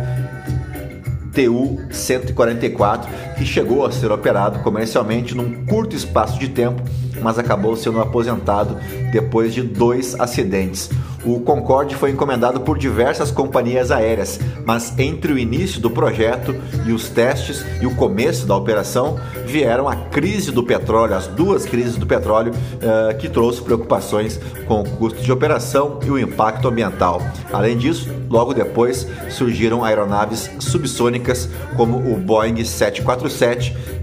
TU-144, 1.36 3.06
que 3.38 3.46
chegou 3.46 3.86
a 3.86 3.92
ser 3.92 4.12
operado 4.12 4.60
comercialmente 4.60 5.36
num 5.36 5.66
curto 5.66 5.96
espaço 5.96 6.40
de 6.40 6.50
tempo, 6.50 6.82
mas 7.22 7.38
acabou 7.38 7.76
sendo 7.76 8.00
aposentado 8.00 8.78
depois 9.12 9.54
de 9.54 9.62
dois 9.62 10.20
acidentes. 10.20 10.90
O 11.26 11.40
Concorde 11.40 11.96
foi 11.96 12.12
encomendado 12.12 12.62
por 12.62 12.78
diversas 12.78 13.32
companhias 13.32 13.90
aéreas, 13.90 14.40
mas 14.64 14.94
entre 15.00 15.34
o 15.34 15.40
início 15.40 15.82
do 15.82 15.90
projeto 15.90 16.56
e 16.86 16.92
os 16.92 17.10
testes 17.10 17.66
e 17.82 17.88
o 17.88 17.96
começo 17.96 18.46
da 18.46 18.56
operação 18.56 19.20
vieram 19.44 19.90
a 19.90 19.96
crise 19.96 20.52
do 20.52 20.64
petróleo, 20.64 21.16
as 21.16 21.26
duas 21.26 21.66
crises 21.66 21.98
do 21.98 22.06
petróleo, 22.06 22.54
uh, 22.54 23.18
que 23.18 23.28
trouxe 23.28 23.60
preocupações 23.62 24.40
com 24.68 24.82
o 24.82 24.90
custo 24.98 25.20
de 25.24 25.32
operação 25.32 26.00
e 26.06 26.12
o 26.12 26.20
impacto 26.20 26.68
ambiental. 26.68 27.20
Além 27.52 27.76
disso, 27.76 28.08
logo 28.30 28.54
depois 28.54 29.08
surgiram 29.30 29.84
aeronaves 29.84 30.52
subsônicas 30.60 31.50
como 31.76 31.98
o 31.98 32.18
Boeing 32.18 32.64
747, 32.64 33.02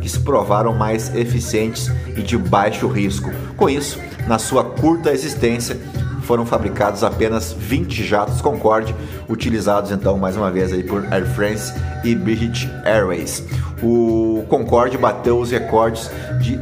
que 0.00 0.08
se 0.08 0.20
provaram 0.20 0.74
mais 0.74 1.14
eficientes 1.14 1.90
e 2.16 2.22
de 2.22 2.36
baixo 2.36 2.86
risco. 2.88 3.30
Com 3.56 3.68
isso, 3.68 3.98
na 4.26 4.38
sua 4.38 4.64
curta 4.64 5.12
existência, 5.12 5.78
foram 6.22 6.46
fabricados 6.46 7.02
apenas 7.02 7.52
20 7.52 8.04
jatos 8.04 8.40
Concorde, 8.40 8.94
utilizados 9.28 9.90
então 9.90 10.16
mais 10.16 10.36
uma 10.36 10.50
vez 10.50 10.72
aí 10.72 10.82
por 10.82 11.04
Air 11.12 11.26
France 11.26 11.72
e 12.04 12.14
British 12.14 12.68
Airways. 12.84 13.44
O 13.82 14.44
Concorde 14.48 14.96
bateu 14.96 15.38
os 15.38 15.50
recordes 15.50 16.10
de 16.40 16.58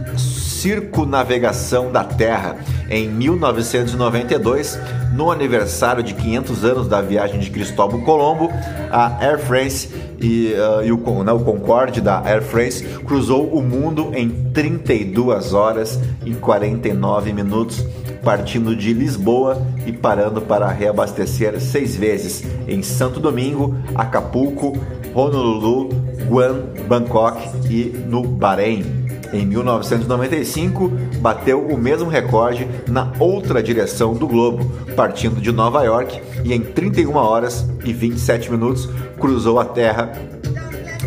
circunavegação 0.61 1.91
da 1.91 2.05
Terra. 2.05 2.57
Em 2.91 3.09
1992, 3.09 4.79
no 5.15 5.31
aniversário 5.31 6.03
de 6.03 6.13
500 6.13 6.65
anos 6.65 6.89
da 6.89 7.01
viagem 7.01 7.41
de 7.41 7.51
Cristóvão 7.51 8.03
Colombo, 8.03 8.51
a 8.91 9.25
Air 9.25 9.39
France 9.39 9.89
e, 10.21 10.53
uh, 10.53 10.85
e 10.85 10.93
o, 10.93 11.25
né, 11.25 11.33
o 11.33 11.41
Concorde 11.41 12.01
da 12.01 12.21
Air 12.21 12.43
France 12.43 12.85
cruzou 13.07 13.47
o 13.47 13.63
mundo 13.63 14.13
em 14.15 14.29
32 14.53 15.55
horas 15.55 15.99
e 16.27 16.35
49 16.35 17.33
minutos, 17.33 17.83
partindo 18.23 18.77
de 18.77 18.93
Lisboa 18.93 19.67
e 19.87 19.93
parando 19.93 20.43
para 20.43 20.69
reabastecer 20.69 21.59
seis 21.59 21.97
vezes 21.97 22.45
em 22.69 22.83
Santo 22.83 23.19
Domingo, 23.19 23.75
Acapulco, 23.95 24.77
Honolulu, 25.15 25.89
Guam, 26.29 26.65
Bangkok 26.87 27.49
e 27.71 27.85
no 28.07 28.23
Bahrein. 28.23 29.00
Em 29.33 29.47
1995, 29.47 30.89
bateu 31.21 31.65
o 31.65 31.79
mesmo 31.79 32.09
recorde 32.09 32.67
na 32.89 33.13
outra 33.19 33.63
direção 33.63 34.13
do 34.15 34.27
globo, 34.27 34.71
partindo 34.97 35.41
de 35.41 35.53
Nova 35.53 35.83
York 35.85 36.21
e 36.45 36.53
em 36.53 36.61
31 36.61 37.15
horas 37.15 37.65
e 37.85 37.93
27 37.93 38.51
minutos 38.51 38.89
cruzou 39.21 39.61
a 39.61 39.65
Terra, 39.65 40.13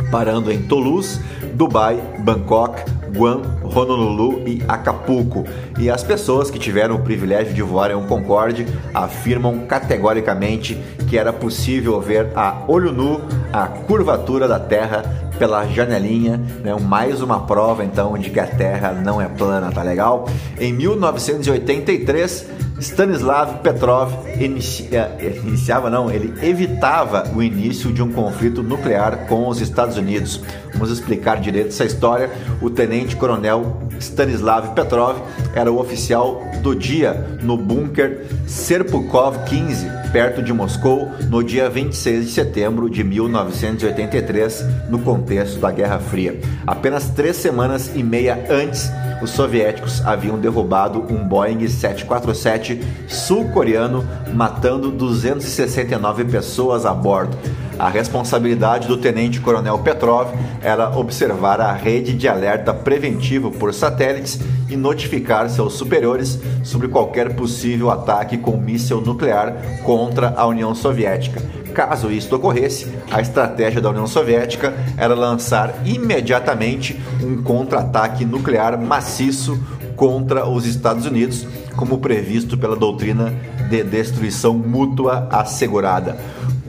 parando 0.09 0.51
em 0.51 0.61
Toulouse, 0.61 1.19
Dubai, 1.53 2.01
Bangkok, 2.19 2.83
Guam, 3.15 3.41
Honolulu 3.63 4.47
e 4.47 4.61
Acapulco. 4.67 5.45
E 5.77 5.89
as 5.89 6.03
pessoas 6.03 6.49
que 6.49 6.57
tiveram 6.57 6.95
o 6.95 7.03
privilégio 7.03 7.53
de 7.53 7.61
voar 7.61 7.91
em 7.91 7.95
um 7.95 8.07
Concorde 8.07 8.65
afirmam 8.93 9.59
categoricamente 9.67 10.77
que 11.07 11.17
era 11.17 11.31
possível 11.31 12.01
ver 12.01 12.31
a 12.35 12.63
olho 12.67 12.91
nu 12.91 13.21
a 13.51 13.67
curvatura 13.67 14.47
da 14.47 14.59
Terra 14.59 15.22
pela 15.37 15.65
janelinha, 15.67 16.37
né? 16.63 16.75
mais 16.79 17.21
uma 17.21 17.41
prova 17.41 17.83
então 17.83 18.17
de 18.17 18.29
que 18.29 18.39
a 18.39 18.47
Terra 18.47 18.91
não 18.91 19.21
é 19.21 19.27
plana, 19.27 19.71
tá 19.71 19.81
legal? 19.81 20.27
Em 20.59 20.71
1983, 20.73 22.47
Stanislav 22.79 23.61
Petrov 23.61 24.11
inicia, 24.39 25.15
iniciava, 25.43 25.89
não, 25.89 26.11
ele 26.11 26.33
evitava 26.45 27.31
o 27.33 27.41
início 27.41 27.91
de 27.93 28.01
um 28.01 28.11
conflito 28.11 28.61
nuclear 28.61 29.27
com 29.27 29.47
os 29.47 29.61
Estados 29.61 29.97
Unidos. 29.97 30.41
Vamos 30.73 30.91
explicar 30.91 31.39
direito 31.39 31.69
essa 31.69 31.85
história. 31.85 32.29
O 32.61 32.69
tenente-coronel 32.69 33.79
Stanislav 33.99 34.73
Petrov 34.73 35.17
era 35.55 35.71
o 35.71 35.79
oficial 35.79 36.43
do 36.61 36.75
dia 36.75 37.37
no 37.41 37.57
bunker 37.57 38.25
Serpukov 38.47 39.37
15, 39.45 39.87
perto 40.13 40.43
de 40.43 40.53
Moscou, 40.53 41.11
no 41.27 41.43
dia 41.43 41.67
26 41.67 42.25
de 42.25 42.31
setembro 42.31 42.87
de 42.87 43.03
1983, 43.03 44.63
no 44.87 44.99
contexto 44.99 45.59
da 45.59 45.71
Guerra 45.71 45.97
Fria. 45.97 46.39
Apenas 46.67 47.09
três 47.09 47.35
semanas 47.35 47.91
e 47.95 48.03
meia 48.03 48.45
antes, 48.47 48.91
os 49.23 49.31
soviéticos 49.31 50.05
haviam 50.05 50.37
derrubado 50.37 51.03
um 51.09 51.27
Boeing 51.27 51.67
747 51.67 52.79
sul-coreano, 53.07 54.07
matando 54.31 54.91
269 54.91 56.25
pessoas 56.25 56.85
a 56.85 56.93
bordo. 56.93 57.35
A 57.79 57.89
responsabilidade 57.89 58.87
do 58.87 58.97
tenente-coronel 58.97 59.79
Petrov 59.79 60.27
era 60.61 60.95
observar 60.95 61.59
a 61.59 61.73
rede 61.73 62.13
de 62.13 62.27
alerta 62.27 62.71
preventivo 62.71 63.49
por 63.49 63.73
satélites 63.73 64.39
e 64.69 64.75
notificar 64.75 65.49
seus 65.49 65.73
superiores 65.73 66.39
sobre 66.63 66.87
qualquer 66.87 67.35
possível 67.35 67.89
ataque 67.89 68.37
com 68.37 68.57
míssil 68.57 69.01
nuclear 69.01 69.55
contra 70.03 70.33
a 70.35 70.45
União 70.45 70.75
Soviética. 70.75 71.41
Caso 71.73 72.11
isto 72.11 72.35
ocorresse, 72.35 72.91
a 73.09 73.21
estratégia 73.21 73.79
da 73.79 73.89
União 73.89 74.05
Soviética 74.05 74.73
era 74.97 75.15
lançar 75.15 75.73
imediatamente 75.85 77.01
um 77.23 77.41
contra-ataque 77.41 78.25
nuclear 78.25 78.77
maciço 78.77 79.57
contra 79.95 80.45
os 80.45 80.65
Estados 80.65 81.05
Unidos, 81.05 81.47
como 81.77 81.99
previsto 81.99 82.57
pela 82.57 82.75
doutrina 82.75 83.33
de 83.69 83.81
destruição 83.81 84.53
mútua 84.53 85.25
assegurada. 85.31 86.17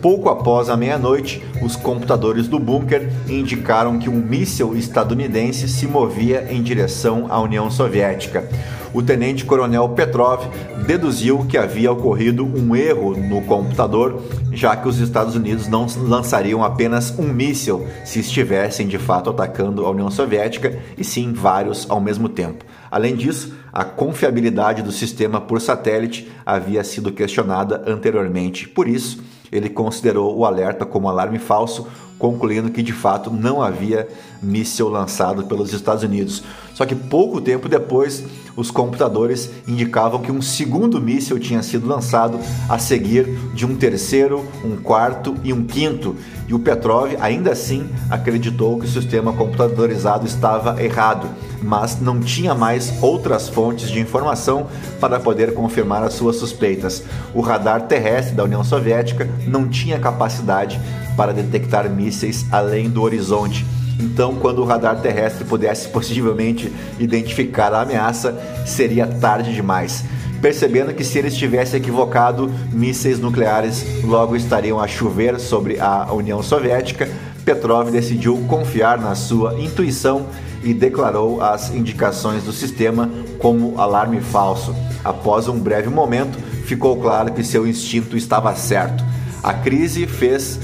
Pouco 0.05 0.29
após 0.29 0.69
a 0.69 0.77
meia-noite, 0.77 1.43
os 1.63 1.77
computadores 1.77 2.47
do 2.47 2.59
bunker 2.59 3.11
indicaram 3.27 3.99
que 3.99 4.11
um 4.11 4.17
míssil 4.17 4.77
estadunidense 4.77 5.67
se 5.67 5.87
movia 5.87 6.47
em 6.51 6.63
direção 6.63 7.25
à 7.31 7.41
União 7.41 7.71
Soviética. 7.71 8.47
O 8.93 9.03
tenente-coronel 9.03 9.89
Petrov 9.89 10.45
deduziu 10.87 11.47
que 11.47 11.57
havia 11.57 11.91
ocorrido 11.91 12.45
um 12.45 12.77
erro 12.77 13.17
no 13.17 13.41
computador, 13.47 14.23
já 14.53 14.77
que 14.77 14.87
os 14.87 14.99
Estados 14.99 15.37
Unidos 15.37 15.69
não 15.69 15.87
lançariam 15.97 16.63
apenas 16.63 17.19
um 17.19 17.33
míssil 17.33 17.87
se 18.05 18.21
estivessem 18.21 18.87
de 18.87 18.99
fato 18.99 19.31
atacando 19.31 19.87
a 19.87 19.91
União 19.91 20.11
Soviética, 20.11 20.79
e 20.99 21.03
sim 21.03 21.33
vários 21.33 21.91
ao 21.91 21.99
mesmo 21.99 22.29
tempo. 22.29 22.63
Além 22.91 23.17
disso, 23.17 23.55
a 23.73 23.85
confiabilidade 23.85 24.83
do 24.83 24.93
sistema 24.93 25.41
por 25.41 25.63
satélite 25.63 26.31
havia 26.45 26.85
sido 26.85 27.11
questionada 27.11 27.83
anteriormente. 27.87 28.69
Por 28.69 28.87
isso, 28.87 29.33
ele 29.51 29.69
considerou 29.69 30.37
o 30.37 30.45
alerta 30.45 30.85
como 30.85 31.09
alarme 31.09 31.39
falso, 31.39 31.87
concluindo 32.19 32.71
que 32.71 32.83
de 32.83 32.93
fato 32.93 33.31
não 33.31 33.63
havia 33.63 34.09
míssil 34.43 34.89
lançado 34.89 35.45
pelos 35.45 35.73
Estados 35.73 36.03
Unidos. 36.03 36.43
Só 36.75 36.85
que 36.85 36.95
pouco 36.95 37.41
tempo 37.41 37.69
depois, 37.69 38.25
os 38.57 38.71
computadores 38.71 39.51
indicavam 39.67 40.21
que 40.21 40.31
um 40.31 40.43
segundo 40.43 41.01
míssil 41.01 41.39
tinha 41.39 41.63
sido 41.63 41.87
lançado 41.87 42.39
a 42.69 42.79
seguir 42.79 43.27
de 43.55 43.65
um 43.65 43.77
terceiro, 43.77 44.45
um 44.65 44.77
quarto 44.77 45.35
e 45.43 45.53
um 45.53 45.65
quinto. 45.65 46.17
E 46.47 46.55
o 46.55 46.59
Petrov 46.59 47.15
ainda 47.21 47.53
assim 47.53 47.89
acreditou 48.11 48.79
que 48.79 48.87
o 48.87 48.91
sistema 48.91 49.33
computadorizado 49.33 50.27
estava 50.27 50.83
errado, 50.83 51.29
mas 51.63 52.01
não 52.01 52.21
tinha 52.21 52.55
mais 52.55 52.93
outras 53.03 53.49
fontes 53.49 53.89
de 53.89 54.01
informação 54.01 54.67
para 55.01 55.19
poder 55.19 55.55
confirmar 55.55 56.03
as 56.03 56.15
suas 56.15 56.37
suspeitas. 56.37 57.03
O 57.33 57.41
radar 57.41 57.83
terrestre 57.83 58.35
da 58.35 58.45
União 58.45 58.63
Soviética 58.63 59.29
não 59.47 59.69
tinha 59.69 59.99
capacidade 59.99 60.81
para 61.17 61.33
detectar 61.33 61.89
mísseis 61.89 62.47
além 62.51 62.89
do 62.89 63.03
horizonte. 63.03 63.65
Então, 63.99 64.35
quando 64.35 64.61
o 64.61 64.65
radar 64.65 65.01
terrestre 65.01 65.45
pudesse 65.45 65.89
possivelmente 65.95 66.73
identificar 66.99 67.73
a 67.73 67.83
ameaça, 67.83 68.37
seria 68.67 69.07
tarde 69.07 69.55
demais. 69.55 70.05
Percebendo 70.41 70.93
que 70.93 71.05
se 71.05 71.19
ele 71.19 71.29
estivesse 71.29 71.77
equivocado, 71.77 72.53
mísseis 72.71 73.19
nucleares 73.19 73.85
logo 74.05 74.37
estariam 74.37 74.79
a 74.79 74.87
chover 74.87 75.41
sobre 75.41 75.81
a 75.81 76.13
União 76.13 76.43
Soviética, 76.43 77.09
Petrov 77.45 77.91
decidiu 77.91 78.37
confiar 78.49 78.99
na 78.99 79.15
sua 79.15 79.59
intuição 79.61 80.27
e 80.63 80.73
declarou 80.73 81.43
as 81.43 81.75
indicações 81.75 82.43
do 82.43 82.53
sistema 82.53 83.11
como 83.39 83.79
alarme 83.79 84.21
falso. 84.21 84.75
Após 85.05 85.47
um 85.47 85.59
breve 85.59 85.91
momento, 85.91 86.39
ficou 86.65 86.97
claro 86.97 87.33
que 87.33 87.45
seu 87.45 87.67
instinto 87.67 88.17
estava 88.17 88.55
certo. 88.55 89.05
A 89.43 89.53
crise 89.53 90.07
fez 90.07 90.59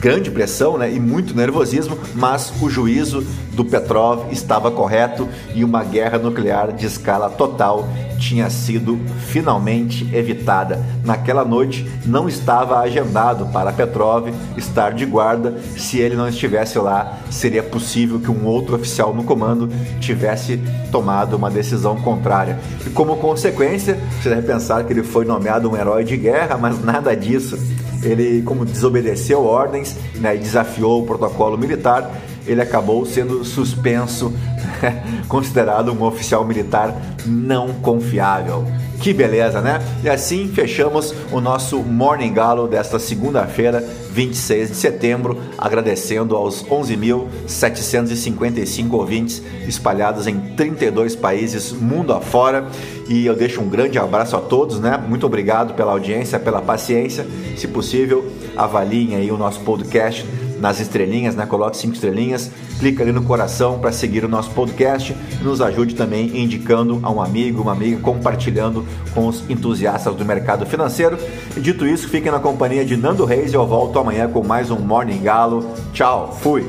grande 0.00 0.30
pressão 0.30 0.78
né, 0.78 0.92
e 0.92 1.00
muito 1.00 1.34
nervosismo, 1.34 1.98
mas 2.14 2.52
o 2.60 2.68
juízo 2.68 3.26
do 3.52 3.64
Petrov 3.64 4.30
estava 4.30 4.70
correto 4.70 5.28
e 5.54 5.64
uma 5.64 5.82
guerra 5.82 6.18
nuclear 6.18 6.72
de 6.72 6.86
escala 6.86 7.28
total 7.28 7.88
tinha 8.18 8.48
sido 8.50 8.98
finalmente 9.28 10.08
evitada. 10.14 10.84
Naquela 11.04 11.44
noite 11.44 11.88
não 12.04 12.28
estava 12.28 12.78
agendado 12.78 13.46
para 13.46 13.72
Petrov 13.72 14.28
estar 14.56 14.92
de 14.92 15.06
guarda. 15.06 15.56
Se 15.76 15.98
ele 15.98 16.16
não 16.16 16.28
estivesse 16.28 16.78
lá, 16.78 17.18
seria 17.30 17.62
possível 17.62 18.20
que 18.20 18.30
um 18.30 18.44
outro 18.44 18.76
oficial 18.76 19.14
no 19.14 19.24
comando 19.24 19.68
tivesse 20.00 20.60
tomado 20.90 21.36
uma 21.36 21.50
decisão 21.50 21.96
contrária. 21.96 22.58
E 22.86 22.90
como 22.90 23.16
consequência, 23.16 23.98
você 24.20 24.28
deve 24.28 24.46
pensar 24.46 24.84
que 24.84 24.92
ele 24.92 25.02
foi 25.02 25.24
nomeado 25.24 25.70
um 25.70 25.76
herói 25.76 26.04
de 26.04 26.16
guerra, 26.16 26.58
mas 26.58 26.82
nada 26.82 27.16
disso 27.16 27.56
ele, 28.02 28.42
como 28.42 28.64
desobedeceu 28.64 29.44
ordens 29.44 29.96
né, 30.16 30.36
e 30.36 30.38
desafiou 30.38 31.02
o 31.02 31.06
protocolo 31.06 31.56
militar, 31.58 32.10
ele 32.48 32.62
acabou 32.62 33.04
sendo 33.04 33.44
suspenso, 33.44 34.32
considerado 35.28 35.92
um 35.92 36.02
oficial 36.02 36.44
militar 36.44 36.96
não 37.26 37.74
confiável. 37.74 38.64
Que 39.00 39.12
beleza, 39.12 39.60
né? 39.60 39.80
E 40.02 40.08
assim 40.08 40.48
fechamos 40.48 41.14
o 41.30 41.40
nosso 41.40 41.78
Morning 41.78 42.32
Galo 42.32 42.66
desta 42.66 42.98
segunda-feira, 42.98 43.86
26 44.10 44.70
de 44.70 44.74
setembro, 44.74 45.38
agradecendo 45.56 46.34
aos 46.34 46.64
11.755 46.64 48.92
ouvintes 48.92 49.40
espalhados 49.68 50.26
em 50.26 50.40
32 50.56 51.14
países 51.14 51.70
mundo 51.70 52.12
afora. 52.12 52.66
E 53.08 53.24
eu 53.24 53.36
deixo 53.36 53.60
um 53.60 53.68
grande 53.68 54.00
abraço 54.00 54.34
a 54.36 54.40
todos, 54.40 54.80
né? 54.80 55.00
Muito 55.08 55.24
obrigado 55.24 55.74
pela 55.74 55.92
audiência, 55.92 56.40
pela 56.40 56.60
paciência. 56.60 57.24
Se 57.56 57.68
possível, 57.68 58.28
avaliem 58.56 59.14
aí 59.14 59.30
o 59.30 59.38
nosso 59.38 59.60
podcast 59.60 60.26
nas 60.60 60.80
estrelinhas, 60.80 61.34
né? 61.34 61.46
Coloque 61.46 61.76
cinco 61.76 61.94
estrelinhas, 61.94 62.50
clica 62.78 63.02
ali 63.02 63.12
no 63.12 63.22
coração 63.22 63.78
para 63.78 63.92
seguir 63.92 64.24
o 64.24 64.28
nosso 64.28 64.50
podcast 64.50 65.14
nos 65.42 65.60
ajude 65.60 65.94
também 65.94 66.38
indicando 66.38 67.00
a 67.02 67.10
um 67.10 67.20
amigo, 67.20 67.62
uma 67.62 67.72
amiga, 67.72 68.00
compartilhando 68.00 68.86
com 69.14 69.26
os 69.26 69.48
entusiastas 69.48 70.14
do 70.14 70.24
mercado 70.24 70.66
financeiro. 70.66 71.18
E 71.56 71.60
dito 71.60 71.86
isso, 71.86 72.08
fiquem 72.08 72.30
na 72.30 72.38
companhia 72.38 72.84
de 72.84 72.96
Nando 72.96 73.24
Reis 73.24 73.52
e 73.52 73.56
eu 73.56 73.66
volto 73.66 73.98
amanhã 73.98 74.28
com 74.28 74.44
mais 74.44 74.70
um 74.70 74.78
Morning 74.78 75.22
Galo. 75.22 75.64
Tchau, 75.92 76.36
fui! 76.40 76.66